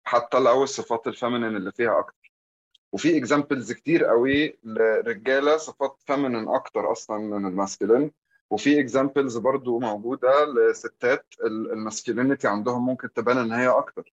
[0.04, 2.32] حتى لو الصفات ال feminine اللي فيها أكتر.
[2.92, 8.12] وفي examples كتير قوي لرجالة صفات feminine أكتر أصلا من ال masculine.
[8.50, 14.14] وفي examples برضو موجودة لستات ال- ال masculinity عندهم ممكن تبان إن هي أكتر.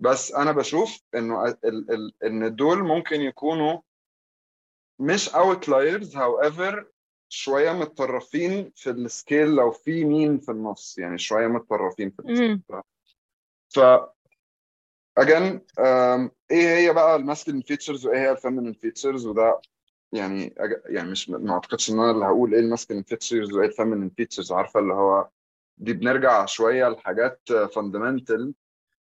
[0.00, 1.56] بس أنا بشوف إنه
[2.24, 3.78] إن دول ممكن يكونوا
[5.00, 6.84] مش outliers however
[7.28, 12.26] شوية متطرفين في ال scale لو في مين في النص يعني شوية متطرفين في ال
[12.26, 12.60] scale.
[13.68, 13.80] ف
[15.18, 15.60] again
[16.50, 19.60] إيه هي بقى ال masculine features وإيه هي ال feminine features وده
[20.12, 20.54] يعني
[20.86, 24.10] يعني مش ما أعتقدش إن أنا اللي هقول إيه ال masculine features وإيه ال feminine
[24.10, 25.28] features عارفة اللي هو
[25.78, 27.40] دي بنرجع شوية لحاجات
[27.74, 28.54] fundamental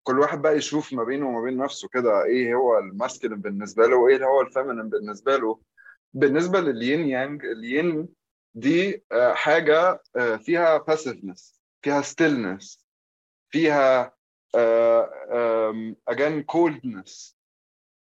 [0.03, 3.87] كل واحد بقى يشوف ما بينه وما بين نفسه كده إيه هو ال masculine بالنسبة
[3.87, 5.59] له وإيه هو ال feminine بالنسبة له.
[6.13, 8.09] بالنسبة لل yin yang ال yin
[8.53, 12.77] دي آه، حاجة آه، فيها passiveness فيها stillness
[13.49, 14.13] فيها
[16.07, 17.37] again coldness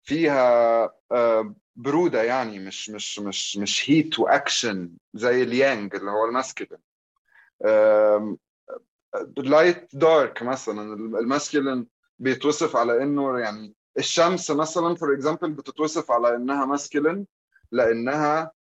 [0.03, 6.25] فيها آه، برودة يعني مش مش مش مش heat و action زي اليانج اللي هو
[6.25, 6.79] ال masculine
[9.37, 11.87] light dark مثلا ال masculine
[12.19, 17.27] بيتوصف على إنه يعني الشمس مثلا for example بتتوصف على إنها masculine
[17.75, 18.53] لأنها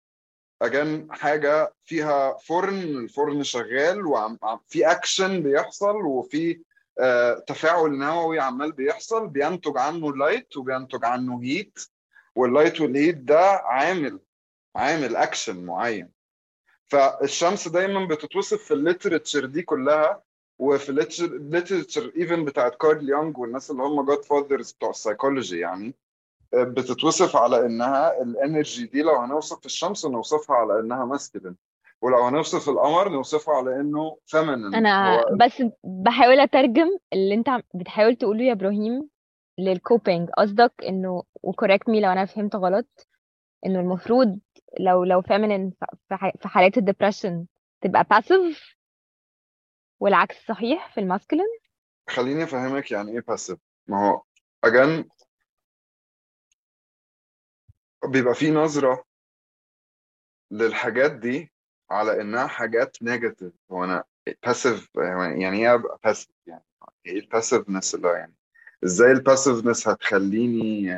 [0.63, 6.61] again حاجة فيها فرن الفرن شغال وفي اكشن بيحصل وفي
[7.01, 11.79] آه، تفاعل نووي عمال بيحصل بينتج عنه light وبينتج عنه heat
[12.37, 14.21] وال light وال heat ده عامل
[14.77, 16.11] عامل اكشن معين.
[16.87, 20.23] فالشمس دايما بتتوصف في ال literature دي كلها
[20.59, 25.95] وفي ال literature even بتاعت كارل يونج والناس اللي هم godfathers بتوع السايكولوجي يعني.
[26.55, 31.57] بتتوصف على إنها ال energy دي لو هنوصف الشمس نوصفها على إنها masculine
[32.03, 38.17] ولو هنوصف القمر نوصفه على إنه feminine أنا هو بس بحاول أترجم اللي أنت بتحاول
[38.17, 39.09] تقوله يا إبراهيم
[39.59, 43.09] لل coping قصدك إنه و correct me لو أنا فهمت غلط
[43.67, 44.41] إنه المفروض
[44.81, 45.73] لو لو feminine
[46.39, 47.47] في حالات ال depression
[47.81, 48.77] تبقى passive
[50.01, 51.47] والعكس صحيح في ال masculine
[52.09, 54.23] خليني أفهمك يعني إيه passive ما هو
[54.65, 55.05] again
[58.05, 59.05] بيبقى في نظرة
[60.51, 61.53] للحاجات دي
[61.91, 64.05] على إنها حاجات negative هو أنا
[64.47, 66.65] passive يعني إيه أبقى passive يعني
[67.07, 68.35] إيه ال passiveness اللي يعني
[68.85, 70.93] إزاي ال passiveness هتخليني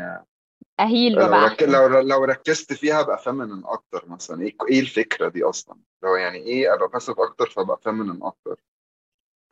[0.80, 1.32] أ heal لو رك...
[1.62, 4.42] احسن لو لو ركزت فيها أبقى feminine أكتر مثلا.
[4.42, 8.60] إيه إيه الفكرة دي أصلا؟ لو يعني إيه أبقى passive أكتر فأبقى feminine أكتر؟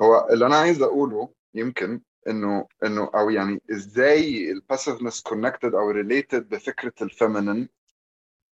[0.03, 5.91] هو اللي أنا عايز أقوله يمكن إنه إنه أو يعني إزاي ال passiveness connected أو
[5.91, 7.69] related بفكرة ال feminine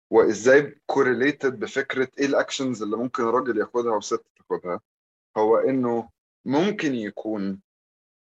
[0.10, 4.82] وإزاي correlated بفكرة إيه ال actions اللي ممكن الراجل ياخدها والست تاخدها.
[5.38, 6.10] هو إنه
[6.46, 7.62] ممكن يكون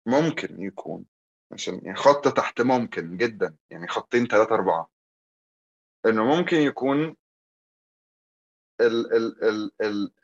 [0.05, 1.05] ممكن يكون
[1.51, 4.89] عشان يعني خط تحت ممكن جدا يعني خطين ثلاثة أربعة.
[6.05, 7.15] إنه ممكن يكون
[8.81, 9.71] ال ال ال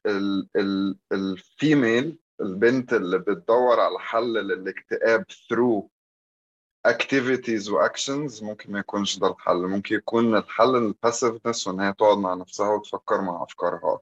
[0.05, 5.83] ال ال ال female البنت اللي بتدور على حل للاكتئاب through
[6.87, 9.57] activities و actions ممكن ما يكونش ده الحل.
[9.67, 13.99] ممكن يكون الحل ال passiveness وإن هي تقعد مع نفسها وتفكر مع أفكارها.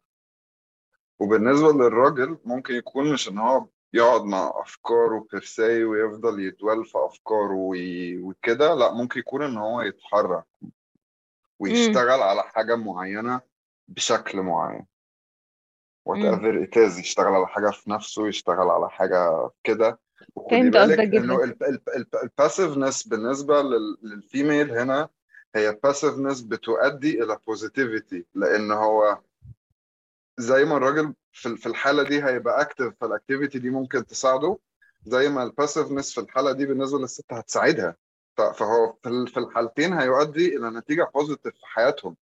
[1.19, 6.97] وبالنسبة للراجل ممكن يكون مش إن هو يقعد مع أفكاره per se ويفضل يدور في
[6.97, 10.43] أفكاره وي- وكده لأ ممكن يكون إن هو يتحرك
[11.59, 13.41] ويشتغل على حاجة معينة
[13.88, 14.86] بشكل معين.
[16.05, 19.99] whatever it is يشتغل على حاجة في نفسه يشتغل على حاجة كده.
[20.35, 21.79] وخدي فهمت بالك قصدك إنه جدا.
[22.23, 25.09] ال passiveness بالنسبة لل- لل female هنا
[25.55, 29.19] هي passiveness بتؤدي إلى positivity لأن هو
[30.37, 34.57] زي ما الراجل في في الحالة دي هيبقى active فال activity دي ممكن تساعده
[35.05, 37.95] زي ما ال passiveness في الحالة دي بالنسبة للست هتساعدها.
[38.37, 42.15] ف- فهو في ال- في الحالتين هيؤدي إلى نتيجة positive في حياتهم.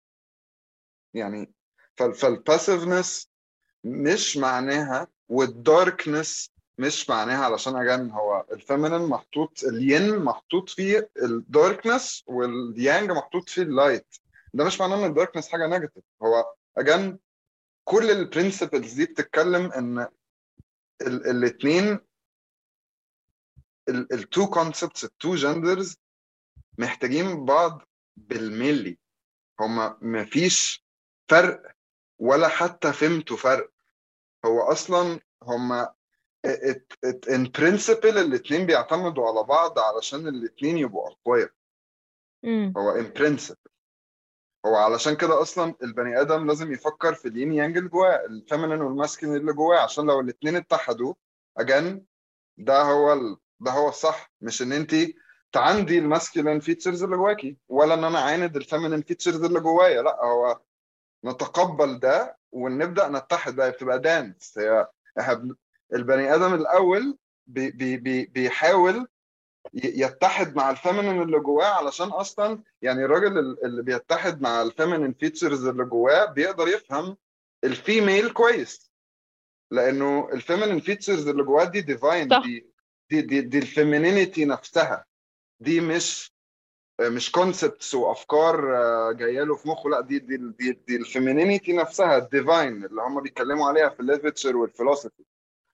[1.14, 1.52] يعني
[1.96, 3.30] فال passiveness
[3.84, 11.10] مش معناها وال darkness مش معناها علشان again هو ال feminine محطوط الين محطوط فيه
[11.22, 14.06] ال darkness وال yang محطوط فيه ال light
[14.54, 17.18] ده مش معناه إن ال darkness حاجة negative هو again
[17.84, 20.06] كل ال principles دي بتتكلم إن
[21.02, 21.98] الاثنين
[23.88, 25.96] ال two concepts ال two genders
[26.78, 27.82] محتاجين بعض
[28.16, 28.98] بالملي.
[29.60, 30.84] هما مفيش
[31.28, 31.62] فرق
[32.18, 33.70] ولا حتى فهمتوا فرق.
[34.44, 35.92] هو أصلا هما
[37.30, 41.50] in principle الاثنين بيعتمدوا على بعض علشان الاثنين يبقوا أقوياء.
[42.76, 43.56] هو in principle
[44.66, 48.32] هو علشان كده أصلا البني آدم لازم يفكر في ال yin yang اللي جواه ال
[48.32, 51.14] feminine وال masculine اللي جواه عشان لو الاثنين اتحدوا
[51.58, 52.04] اجان
[52.56, 53.36] ده هو ال...
[53.60, 54.32] ده هو الصح.
[54.40, 54.94] مش إن انت
[55.52, 60.02] تعندي ال masculine features اللي جواكي ولا إن أنا أعاند ال feminine features اللي جوايا.
[60.02, 60.60] لأ هو
[61.24, 64.88] نتقبل ده ونبدأ نتحد بقى بتبقى dance هي
[65.20, 65.56] إحنا بن-
[65.94, 69.08] البني آدم الأول بي بي بي بيحاول
[69.74, 74.68] يتحد مع ال feminine اللي جواه علشان أصلا يعني الراجل ال- اللي بيتحد مع ال
[74.68, 77.16] feminine features اللي جواه بيقدر يفهم
[77.64, 78.90] ال female كويس.
[79.70, 82.66] لأنه ال feminine features اللي جواه دي divine دي
[83.10, 85.04] دي دي, دي ال femininity نفسها.
[85.60, 86.32] دي مش
[87.00, 89.90] مش concepts وأفكار آه، جاية له في مخه.
[89.90, 94.00] لا دي دي دي, دي ال femininity نفسها ال divine اللي هم بيتكلموا عليها في
[94.00, 95.24] ال literature وال philosophy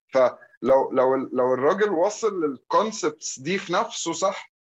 [0.08, 4.52] فلو لو لو الراجل وصل لل concepts دي في نفسه صح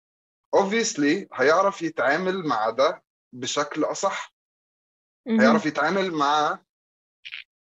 [0.56, 3.04] obviously هيعرف يتعامل مع ده
[3.34, 4.34] بشكل أصح.
[5.28, 6.60] هيعرف يتعامل مع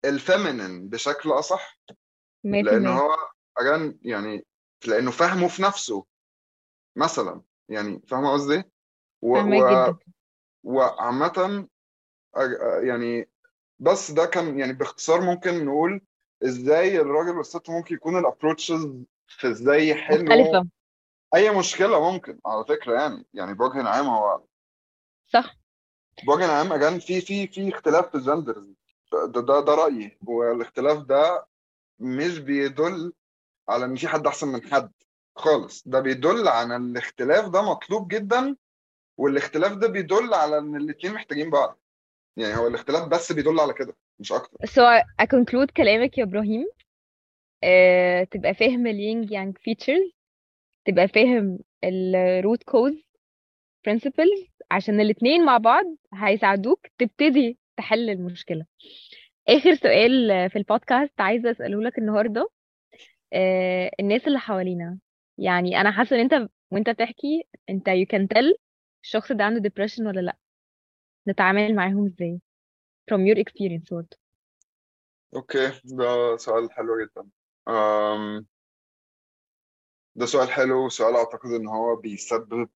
[0.04, 1.78] ال feminine بشكل أصح.
[2.44, 3.16] لأن هو
[3.58, 4.46] again يعني
[4.86, 6.06] لأنه فاهمه في نفسه
[6.96, 7.42] مثلا.
[7.68, 8.64] يعني فاهمه قصدي؟
[9.22, 9.96] و- و-
[10.64, 11.68] وعامة
[12.36, 13.28] أج- يعني
[13.78, 16.00] بس ده كان يعني باختصار ممكن نقول
[16.44, 18.88] إزاي الراجل والست ممكن يكون ال approaches
[19.26, 20.68] في إزاي يحلوا مختلفة.
[21.34, 24.42] أي مشكلة ممكن على فكرة يعني يعني بوجه عام هو
[25.26, 25.56] صح.
[26.26, 28.72] بوجه عام again في في في اختلاف في ال genders
[29.12, 30.18] ده ده ده رأيي.
[30.26, 31.46] والاختلاف ده
[31.98, 33.12] مش بيدل
[33.68, 34.92] على إن في حد أحسن من حد
[35.36, 35.82] خالص.
[35.88, 38.56] ده بيدل على إن الاختلاف ده مطلوب جدا
[39.18, 41.80] والاختلاف ده بيدل على إن الاتنين محتاجين بعض.
[42.36, 44.58] يعني هو الاختلاف بس بيدل على كده مش أكتر.
[44.66, 46.66] So I conclude كلامك يا إبراهيم.
[47.64, 50.12] آه، تبقى فاهم الينج يانج features
[50.84, 52.98] تبقى فاهم ال root cause
[53.88, 54.48] principles.
[54.70, 58.64] عشان الاتنين مع بعض هيساعدوك تبتدي تحل المشكلة.
[59.48, 62.50] آخر سؤال في البودكاست عايزة أسأله لك النهاردة.
[63.32, 64.98] آه، الناس اللي حوالينا
[65.38, 68.67] يعني أنا حاسة إن أنت وأنت بتحكي أنت you can tell
[69.02, 70.36] الشخص ده عنده depression ولا لأ؟
[71.28, 72.40] نتعامل معاهم إزاي؟
[73.10, 74.16] From your experience برضه.
[75.34, 77.28] okay ده سؤال حلو جدا.
[77.68, 78.46] أم...
[80.14, 82.68] ده سؤال حلو وسؤال أعتقد إن هو بيسبب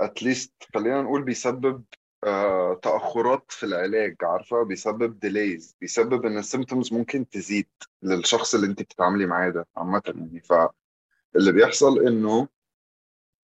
[0.00, 1.84] at least خلينا نقول بيسبب
[2.24, 7.68] آه، تأخرات في العلاج عارفة؟ بيسبب delays بيسبب إن ال symptoms ممكن تزيد
[8.02, 10.40] للشخص اللي أنت بتتعاملي معاه ده عامة يعني.
[10.40, 12.48] فاللي بيحصل إنه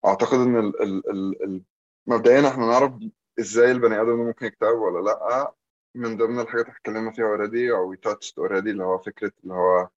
[0.06, 1.62] أعتقد إن ال ال ال ال
[2.06, 2.92] مبدئيا إحنا نعرف
[3.40, 5.54] إزاي البني آدم ممكن يكتئب ولا لأ.
[5.94, 9.88] من ضمن الحاجات اللي اتكلمنا فيها already أو touched already اللي هو فكرة اللي هو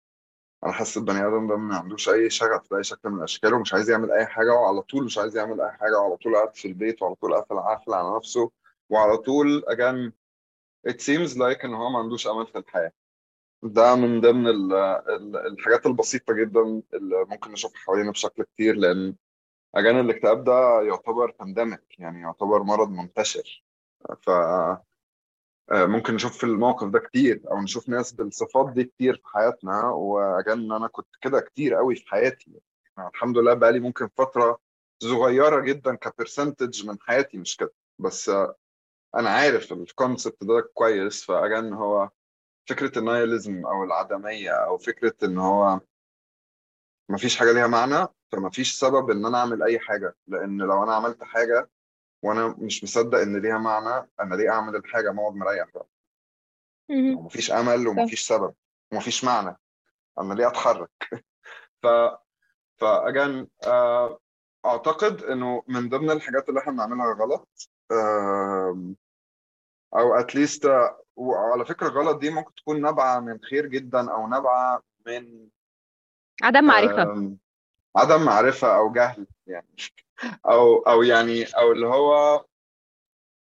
[0.64, 3.89] أنا حاسس البني آدم ده ما عندوش أي شغف باي شكل من الأشكال ومش عايز
[3.89, 7.02] يعمل أي حاجة وعلى طول مش عايز يعمل أي حاجة وعلى طول قاعد في البيت
[7.02, 8.52] وعلى طول قافل قافل على نفسه
[8.89, 10.12] وعلى طول again
[10.91, 12.91] it seems like إن هو ما عندوش أمل في الحياة.
[13.64, 14.74] ده من ضمن ال
[15.10, 19.16] ال الحاجات البسيطة جدا اللي ممكن نشوفها حوالينا بشكل كتير لأن
[19.78, 23.63] again الاكتئاب ده يعتبر pandemic يعني يعتبر مرض منتشر.
[24.22, 24.30] ف
[25.72, 29.84] آه، ممكن نشوف في الموقف ده كتير أو نشوف ناس بالصفات دي كتير في حياتنا.
[29.86, 32.61] واجل أنا كنت كده كتير قوي في حياتي.
[32.97, 34.59] أنا الحمد لله بقالي ممكن فترة
[35.03, 37.74] صغيرة جدا ك percentage من حياتي مش كده.
[37.99, 38.55] بس آه،
[39.15, 41.26] أنا عارف الكونسبت ده كويس.
[41.26, 42.09] فاجل هو
[42.69, 45.80] فكرة النايلزم أو العدمية أو فكرة إن هو
[47.12, 50.16] مفيش حاجة ليها معنى فمفيش سبب إن أنا أعمل أي حاجة.
[50.28, 51.70] لأن لو أنا عملت حاجة
[52.24, 55.88] وأنا مش مصدق إن ليها معنى أنا ليه أعمل الحاجة؟ ما اقعد مريح بقى.
[56.89, 58.53] ومفيش أمل ومفيش سبب
[58.91, 59.57] ومفيش معنى
[60.20, 60.91] أنا ليه أتحرك؟
[61.84, 61.88] ف
[62.78, 64.20] فاجان آه،
[64.66, 67.70] أعتقد إنه من ضمن الحاجات اللي إحنا بنعملها غلط
[69.95, 70.72] أو اتليست
[71.16, 75.49] وعلى فكرة غلط دي ممكن تكون نابعة من خير جدا أو نابعة من
[76.44, 77.02] عدم معرفة.
[77.04, 77.38] آم،
[77.96, 79.76] عدم معرفة أو جهل يعني.
[80.46, 82.46] أو أو يعني أو اللي هو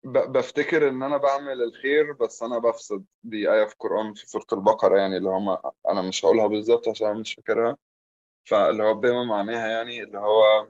[0.05, 4.97] بفتكر إن أنا بعمل الخير بس أنا بفسد دي آية في القرآن في سورة البقرة
[4.97, 5.57] يعني اللي هم
[5.89, 7.77] أنا مش هقولها بالظبط عشان أنا مش فاكرها.
[8.45, 10.67] فاللي هو بما معناها يعني اللي هو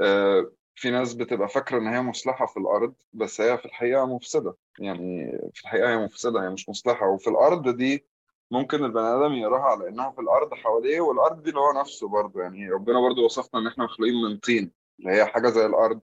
[0.00, 4.56] آه، في ناس بتبقى فاكرة إن هي مصلحة في الأرض بس هي في الحقيقة مفسدة
[4.78, 7.08] يعني في الحقيقة هي مفسدة هي مش مصلحة.
[7.08, 8.06] وفي الأرض دي
[8.52, 12.42] ممكن البني آدم يراها على إنها في الأرض حواليه والأرض دي اللي هو نفسه برضه.
[12.42, 16.00] يعني ربنا برضه وصفنا إن إحنا مخلوقين من طين اللي هي حاجة زي الأرض.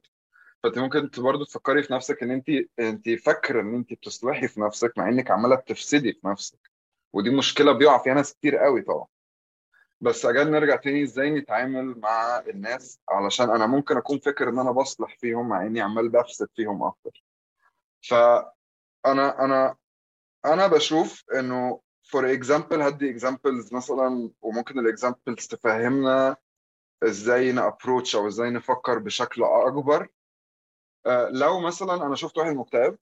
[0.64, 4.94] فأنت ممكن برضه تفكري في نفسك إن أنت أنت فاكرة إن أنت بتصلحي في نفسك
[4.98, 6.60] مع إنك عمالة بتفسدي في نفسك.
[7.14, 9.06] ودي مشكلة بيقع فيها ناس كتير قوي طبعا.
[10.02, 14.72] بس أجل نرجع تاني إزاي نتعامل مع الناس علشان أنا ممكن أكون فاكر إن أنا
[14.72, 17.24] بصلح فيهم مع إني عمال بفسد فيهم أكتر.
[18.02, 19.76] فأنا أنا
[20.46, 26.38] أنا بشوف إنه for example هدي examples مثلا وممكن ال examples تفهمنا
[27.04, 30.08] إزاي ن approach أو إزاي نفكر بشكل أكبر.
[31.06, 32.98] آه، لو مثلا أنا شفت واحد مكتئب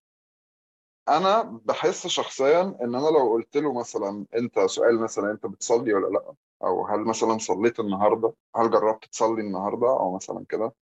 [1.10, 6.08] أنا بحس شخصيا إن أنا لو قلت له مثلا أنت سؤال مثلا أنت بتصلي ولا
[6.08, 6.34] لأ؟
[6.64, 10.74] أو هل مثلا صليت النهارده؟ هل جربت تصلي النهارده؟ أو مثلا كده.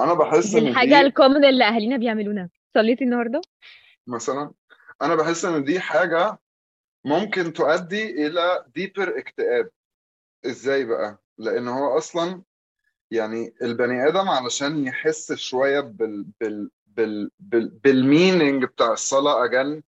[0.00, 3.40] أنا بحس إن الحاجة دي ال common اللي أهالينا بيعملونها صليتي النهاردة؟
[4.06, 4.52] مثلا.
[5.02, 6.41] أنا بحس إن دي حاجة
[7.04, 9.70] ممكن تؤدي إلى deeper اكتئاب.
[10.46, 12.42] إزاي بقى؟ لأن هو أصلا
[13.10, 19.82] يعني البني آدم علشان يحس شوية بال بال بال بال بال meaning بتاع الصلاة أجل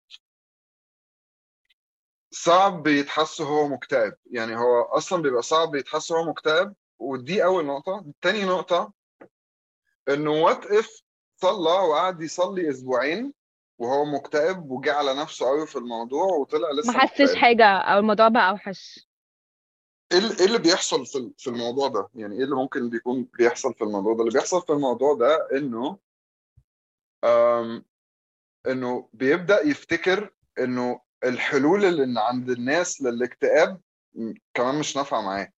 [2.30, 4.14] صعب يتحس هو مكتئب.
[4.26, 6.74] يعني هو أصلا بيبقى صعب يتحس هو مكتئب.
[6.98, 8.04] ودي أول نقطة.
[8.20, 8.92] تاني نقطة
[10.08, 11.02] إنه وات اف
[11.36, 13.34] صلى وقعد يصلي أسبوعين
[13.78, 17.36] وهو مكتئب وجه على نفسه قوي في الموضوع وطلع ما لسه حسش مكتئب.
[17.36, 19.08] حاجة أو الموضوع بقى أوحش.
[20.12, 23.74] إيه إيه اللي بيحصل في ال- في الموضوع ده؟ يعني إيه اللي ممكن بيكون بيحصل
[23.74, 25.98] في الموضوع ده؟ اللي بيحصل في الموضوع ده إنه
[28.66, 33.80] إنه بيبدأ يفتكر إنه الحلول اللي عند الناس للاكتئاب
[34.54, 35.52] كمان مش نافعة معاه.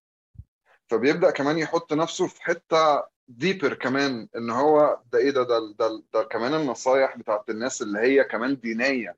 [0.87, 6.03] فبيبدأ كمان يحط نفسه في حتة ديبر كمان إن هو ده إيه ده ده ده,
[6.15, 9.17] ده كمان النصايح بتاعت الناس اللي هي كمان دينية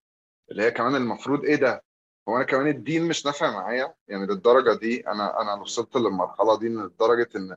[0.51, 1.85] اللي هي كمان المفروض إيه ده؟
[2.29, 6.69] هو أنا كمان الدين مش نافع معايا؟ يعني للدرجة دي أنا أنا وصلت للمرحلة دي
[6.69, 7.57] لدرجة إن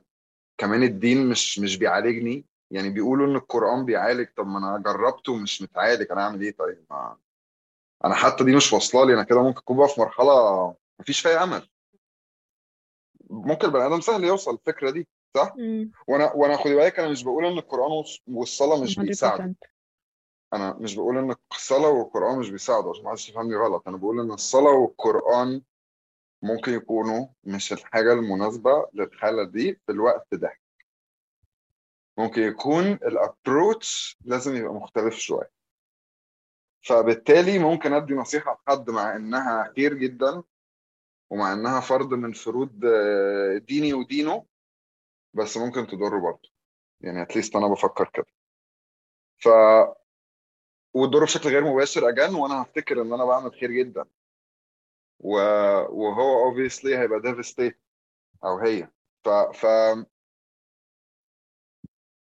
[0.58, 5.62] كمان الدين مش مش بيعالجني؟ يعني بيقولوا إن القرآن بيعالج طب ما أنا جربته ومش
[5.62, 7.16] متعالج أنا أعمل إيه طيب؟ ما
[8.04, 11.42] أنا حتى دي مش واصلة لي أنا كده ممكن أكون بقى في مرحلة مفيش فيها
[11.44, 11.68] أمل.
[13.30, 15.08] ممكن البني آدم سهل يوصل الفكرة دي.
[15.36, 15.90] صح؟ مم.
[16.08, 19.56] وأنا وأنا خدي بالك أنا مش بقول ان القرآن والص- والصلاة مش بيساعدوا 100%
[20.52, 23.88] أنا مش بقول ان الصلاة والقرآن مش بيساعدوا عشان ما حدش يفهمني غلط.
[23.88, 25.62] أنا بقول ان الصلاة والقرآن
[26.42, 30.52] ممكن يكونوا مش الحاجة المناسبة للحالة دي في الوقت ده.
[32.18, 35.50] ممكن يكون الابروتش لازم يبقى مختلف شوية.
[36.82, 40.42] فبالتالي ممكن أدي نصيحة لحد مع إنها خير جدا
[41.30, 44.44] ومع إنها فرض من فروض آه، ديني ودينه.
[45.34, 46.48] بس ممكن تضره برضه.
[47.00, 48.26] يعني اتليست أنا بفكر كده.
[49.38, 49.48] ف
[50.94, 54.04] وتضره بشكل غير مباشر اجان وأنا هفتكر إن أنا بعمل خير جدا.
[55.18, 55.32] و...
[55.90, 57.74] وهو obviously هيبقى devastated
[58.44, 58.88] أو هي.
[59.24, 59.66] ف ف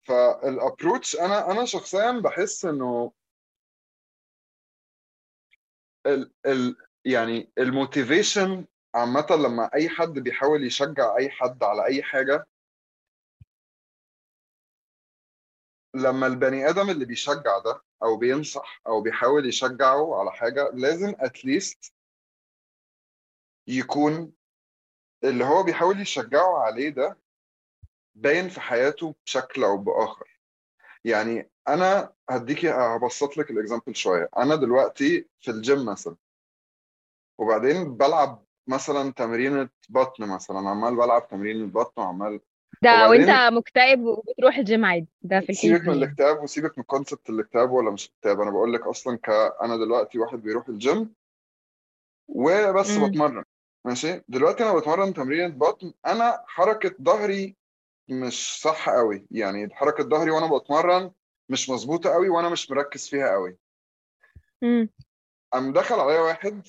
[0.07, 3.13] فال approach أنا أنا شخصيا بحس إنه
[6.07, 6.33] ال...
[6.47, 6.77] ال...
[7.05, 12.47] يعني ال motivation عامة لما أي حد بيحاول يشجع أي حد على أي حاجة
[15.97, 21.40] لما البني آدم اللي بيشجع ده أو بينصح أو بيحاول يشجعه على حاجة لازم at
[21.40, 21.93] least
[23.66, 24.32] يكون
[25.24, 27.18] اللي هو بيحاول يشجعه عليه ده
[28.14, 30.40] باين في حياته بشكل أو بآخر.
[31.05, 34.28] يعني أنا هديكي هبسط لك ال example شوية.
[34.36, 36.16] أنا دلوقتي في الجيم مثلا
[37.38, 42.40] وبعدين بلعب مثلا تمرينة بطن مثلا عمال بلعب تمرين بطن وعمال
[42.83, 46.79] ده وانت وبعدين مكتئب وبتروح الجيم عادي ده في ال case سيبك من الاكتئاب وسيبك
[46.79, 48.41] من concept الاكتئاب ولا مش اكتئاب.
[48.41, 49.29] أنا بقول لك أصلا ك
[49.62, 51.14] أنا دلوقتي واحد بيروح الجيم
[52.29, 53.45] وبس امم بتمرن
[53.85, 55.93] ماشي؟ دلوقتي أنا بتمرن تمرينة بطن.
[56.07, 57.57] أنا حركة ظهري
[58.09, 61.11] مش صح قوي يعني حركة ظهري وأنا بتمرن
[61.49, 63.57] مش مظبوطة قوي وأنا مش مركز فيها قوي
[64.62, 64.89] امم
[65.53, 66.66] قام دخل عليا واحد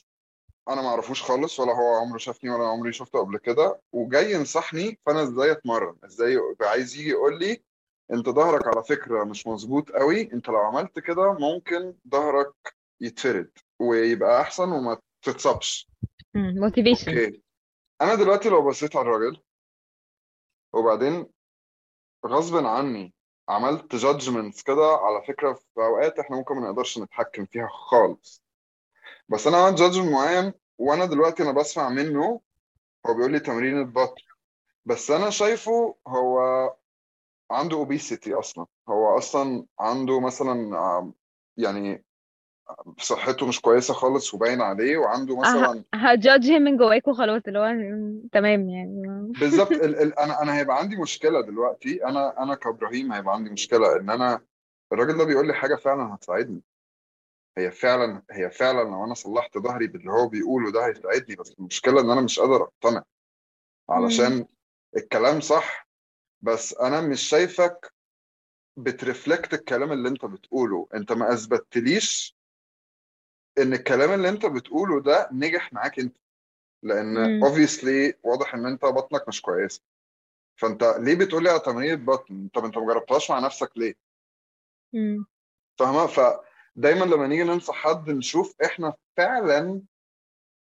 [0.69, 3.81] أنا ما أعرفوش خالص ولا هو عمره شافني ولا عمري شفته قبل كده.
[3.91, 7.63] وجاي ينصحني فأنا إزاي أتمرن؟ إزاي يبقى عايز يجي يقول لي
[8.13, 12.53] أنت ظهرك على فكرة مش مظبوط قوي أنت لو عملت كده ممكن ظهرك
[13.01, 15.89] يتفرد ويبقى أحسن وما تتصابش.
[16.35, 17.41] motivation okay.
[18.01, 19.41] أنا دلوقتي لو بصيت على الراجل
[20.73, 21.27] وبعدين
[22.25, 23.13] غصب عني
[23.49, 28.43] عملت judgements كده على فكرة في أوقات إحنا ممكن ما نقدرش نتحكم فيها خالص.
[29.29, 32.41] بس أنا عملت judgement معين وأنا دلوقتي أنا بسمع منه
[33.07, 34.23] هو بيقول لي تمرين البطن.
[34.85, 36.39] بس أنا شايفه هو
[37.51, 38.65] عنده اوبيسيتي أصلا.
[38.89, 41.13] هو أصلا عنده مثلا
[41.57, 42.03] يعني
[42.99, 47.65] صحته مش كويسة خالص وباين عليه وعنده مثلا هجادج من جواك وخلاص اللي هو
[48.31, 49.33] تمام يعني.
[49.39, 49.71] بالظبط.
[49.87, 52.05] ال ال أنا أنا هيبقى عندي مشكلة دلوقتي.
[52.05, 54.41] أنا أنا كإبراهيم هيبقى عندي مشكلة إن أنا
[54.93, 56.61] الراجل ده بيقول لي حاجة فعلا هتساعدني.
[57.57, 62.01] هي فعلا هي فعلا لو أنا صلحت ظهري باللي هو بيقوله ده هيساعدني بس المشكلة
[62.01, 63.03] إن أنا مش قادر أقتنع.
[63.89, 64.45] علشان
[64.97, 65.89] الكلام صح
[66.41, 67.93] بس أنا مش شايفك
[68.77, 70.87] بترفلكت الكلام اللي أنت بتقوله.
[70.93, 72.37] أنت ما أثبتليش
[73.57, 76.17] إن الكلام اللي أنت بتقوله ده نجح معاك أنت.
[76.83, 79.81] لأن obviously واضح إن أنت بطنك مش كويسة.
[80.55, 83.95] فأنت ليه بتقولي على تمرين بطن طب أنت ما جربتهاش مع نفسك ليه.
[85.79, 86.07] فاهمة؟
[86.77, 89.81] فدايما لما نيجي ننصح حد نشوف إحنا فعلا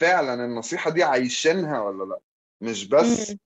[0.01, 2.21] فعلا النصيحة دي عايشينها ولا لأ
[2.61, 3.39] مش بس مم.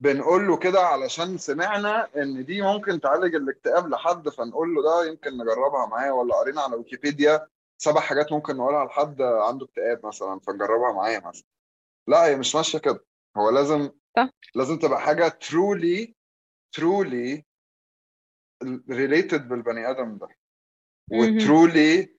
[0.00, 5.30] بنقول له كده علشان سمعنا إن دي ممكن تعالج الاكتئاب لحد فنقول له ده يمكن
[5.36, 7.46] نجربها معاه ولا قرينا على ويكيبيديا
[7.78, 11.44] سبع حاجات ممكن نقولها لحد عنده اكتئاب مثلا فنجربها معاه مثلا
[12.08, 13.04] لأ هي مش ماشية كده
[13.36, 16.14] هو لازم صح لازم تبقى حاجة truly
[16.72, 17.44] truly
[18.90, 20.28] related بالبني آدم ده.
[21.12, 22.14] و truly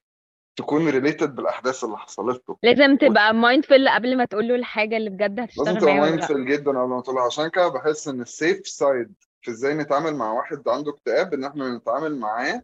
[0.55, 2.57] تكون related بالأحداث اللي حصلت له.
[2.63, 6.15] لازم تبقى mindful قبل ما تقول له الحاجة اللي بجد لازم هتشتغل تبقى معاه ولا
[6.15, 6.27] لأ.
[6.27, 10.15] mindful جدا قبل ما تقولها عشان كده بحس إن ال safe side في إزاي نتعامل
[10.15, 12.63] مع واحد عنده اكتئاب إن إحنا نتعامل معاه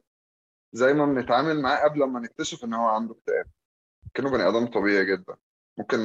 [0.73, 3.45] زي ما بنتعامل معاه قبل ما نكتشف إن هو عنده اكتئاب.
[4.13, 5.35] كأنه بني آدم طبيعي جدا.
[5.77, 5.99] ممكن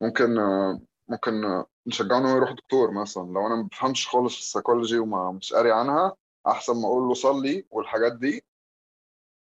[0.00, 0.34] ممكن
[1.08, 3.22] ممكن نشجعه انه يروح دكتور مثلا.
[3.22, 6.16] لو أنا ما بفهمش خالص في السيكولوجي وما مش قاري عنها
[6.46, 8.44] أحسن ما أقول له صلي والحاجات دي.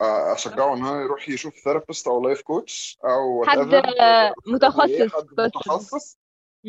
[0.02, 3.58] أشجعه إن هو يروح يشوف therapist أو life coach أو حد
[4.48, 6.18] متخصص حد متخصص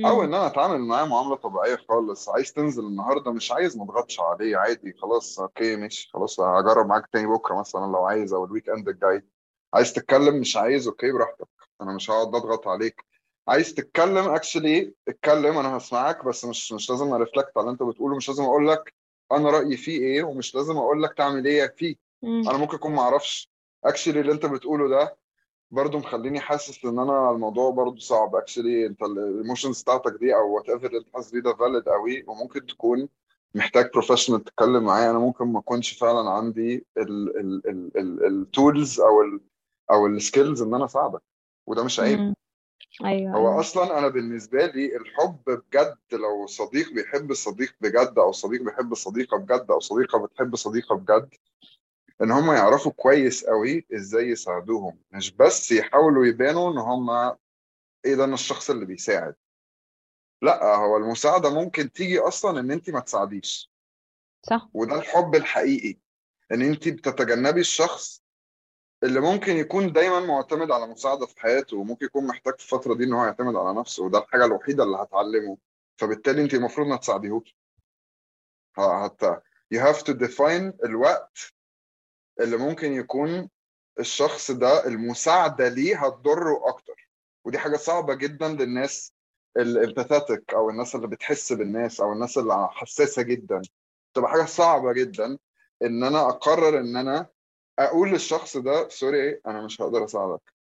[0.07, 0.23] أو.
[0.25, 4.57] إن أنا أتعامل معاه معاملة طبيعية خالص عايز تنزل النهارده مش عايز ما أضغطش عليه
[4.57, 8.89] عادي خلاص okay ماشي خلاص هجرب معاك تاني بكرة مثلا لو عايز أو ال weekend
[8.89, 9.23] الجاي.
[9.75, 11.49] عايز تتكلم؟ مش عايز okay براحتك.
[11.81, 13.05] أنا مش هقعد أضغط عليك.
[13.49, 17.83] عايز تتكلم؟ actually اتكلم أنا هسمعك بس مش مش لازم أ reflect على اللي أنت
[17.83, 18.95] بتقوله مش لازم أقول لك
[19.33, 22.04] أنا رأيي فيه إيه ومش لازم أقول لك تعمل إيه فيه.
[22.25, 22.49] مم.
[22.49, 23.51] أنا ممكن أكون ما أعرفش
[23.85, 25.17] actually اللي أنت بتقوله ده
[25.71, 28.37] برضه مخليني حاسس إن أنا الموضوع برضه صعب.
[28.37, 32.25] actually أنت ال emotions بتاعتك دي أو whatever اللي أنت حاسس بيه ده valid قوي
[32.27, 33.09] وممكن تكون
[33.55, 36.87] محتاج professional تتكلم معاه أنا ممكن ما أكونش فعلا عندي
[38.27, 39.41] ال tools أو ال
[39.91, 41.23] أو ال skills إن أنا أساعدك.
[41.67, 42.19] وده مش عيب.
[42.19, 42.35] مم.
[43.05, 43.61] أيوه هو أيوه.
[43.61, 49.37] أصلا أنا بالنسبة لي الحب بجد لو صديق بيحب الصديق بجد أو صديق بيحب الصديقه
[49.39, 51.35] بجد أو صديقة بتحب صديقة بجد
[52.23, 57.11] إن هم يعرفوا كويس قوي إزاي يساعدوهم مش بس يحاولوا يبانوا إن هم
[58.05, 59.35] إيه ده أنا الشخص اللي بيساعد.
[60.43, 63.71] لأ هو المساعدة ممكن تيجي أصلا إن انت ما تساعديش.
[64.43, 64.69] صح.
[64.75, 65.99] وده الحب الحقيقي
[66.53, 68.23] إن انت بتتجنبي الشخص
[69.03, 73.05] اللي ممكن يكون دايما معتمد على مساعدة في حياته وممكن يكون محتاج في الفترة دي
[73.05, 75.59] إن هو يعتمد على نفسه وده الحاجة الوحيدة اللي هتعلمه.
[75.97, 77.57] فبالتالي انت المفروض ما تساعديهوش.
[78.79, 79.25] هت
[79.75, 81.39] you have to define الوقت
[82.41, 83.49] اللي ممكن يكون
[84.01, 87.09] الشخص ده المساعدة ليه هتضره أكتر.
[87.45, 89.13] ودي حاجة صعبة جدا للناس
[89.57, 93.63] الامباثيتك أو الناس اللي بتحس بالناس أو الناس اللي حساسة جدا.
[94.15, 95.39] تبقى حاجة صعبة جدا
[95.83, 97.27] إن أنا أقرر إن أنا
[97.79, 100.53] أقول للشخص ده سوري أنا مش هقدر أساعدك.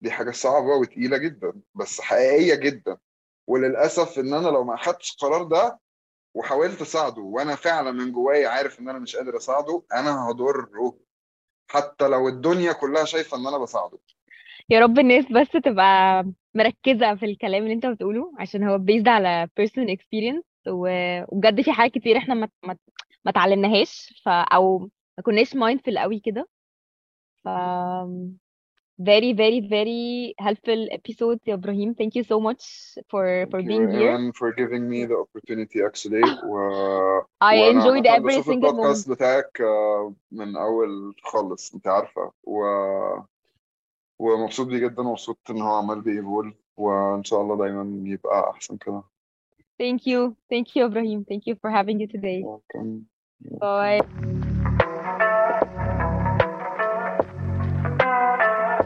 [0.00, 2.98] دي حاجة صعبة وتقيلة جدا بس حقيقية جدا.
[3.46, 5.78] وللأسف إن أنا لو ما أخدتش القرار ده
[6.36, 10.98] وحاولت أساعده وأنا فعلا من جوايا عارف إن أنا مش قادر أساعده أنا هضره.
[11.70, 13.98] حتى لو الدنيا كلها شايفة إن أنا بساعده.
[14.70, 16.24] يا رب الناس بس تبقى
[16.54, 21.92] مركزة في الكلام اللي أنت بتقوله عشان هو based على experience و- وبجد في حاجات
[21.94, 22.76] كتير إحنا ما ما
[23.26, 24.78] اتعلمناهاش ف أو
[25.18, 26.48] ما كناش mindful قوي كده.
[27.44, 27.48] ف
[28.99, 32.63] very very very helpful episode يا إبراهيم thank you so much
[33.09, 36.57] for for Thank you being here Iman for giving me the opportunity actually و...
[37.41, 41.87] I وانا enjoyed عامة every بشوف single البودكاست moment بتاعك آه، من اول خالص انت
[41.87, 42.63] عارفة و...
[44.19, 49.03] ومبسوط بيه جدا ومبسوط ان هو عمال بيقول وان شاء الله دايما يبقى احسن كده
[49.81, 53.05] thank you thank you إبراهيم thank you for having you today Welcome.
[53.59, 54.44] bye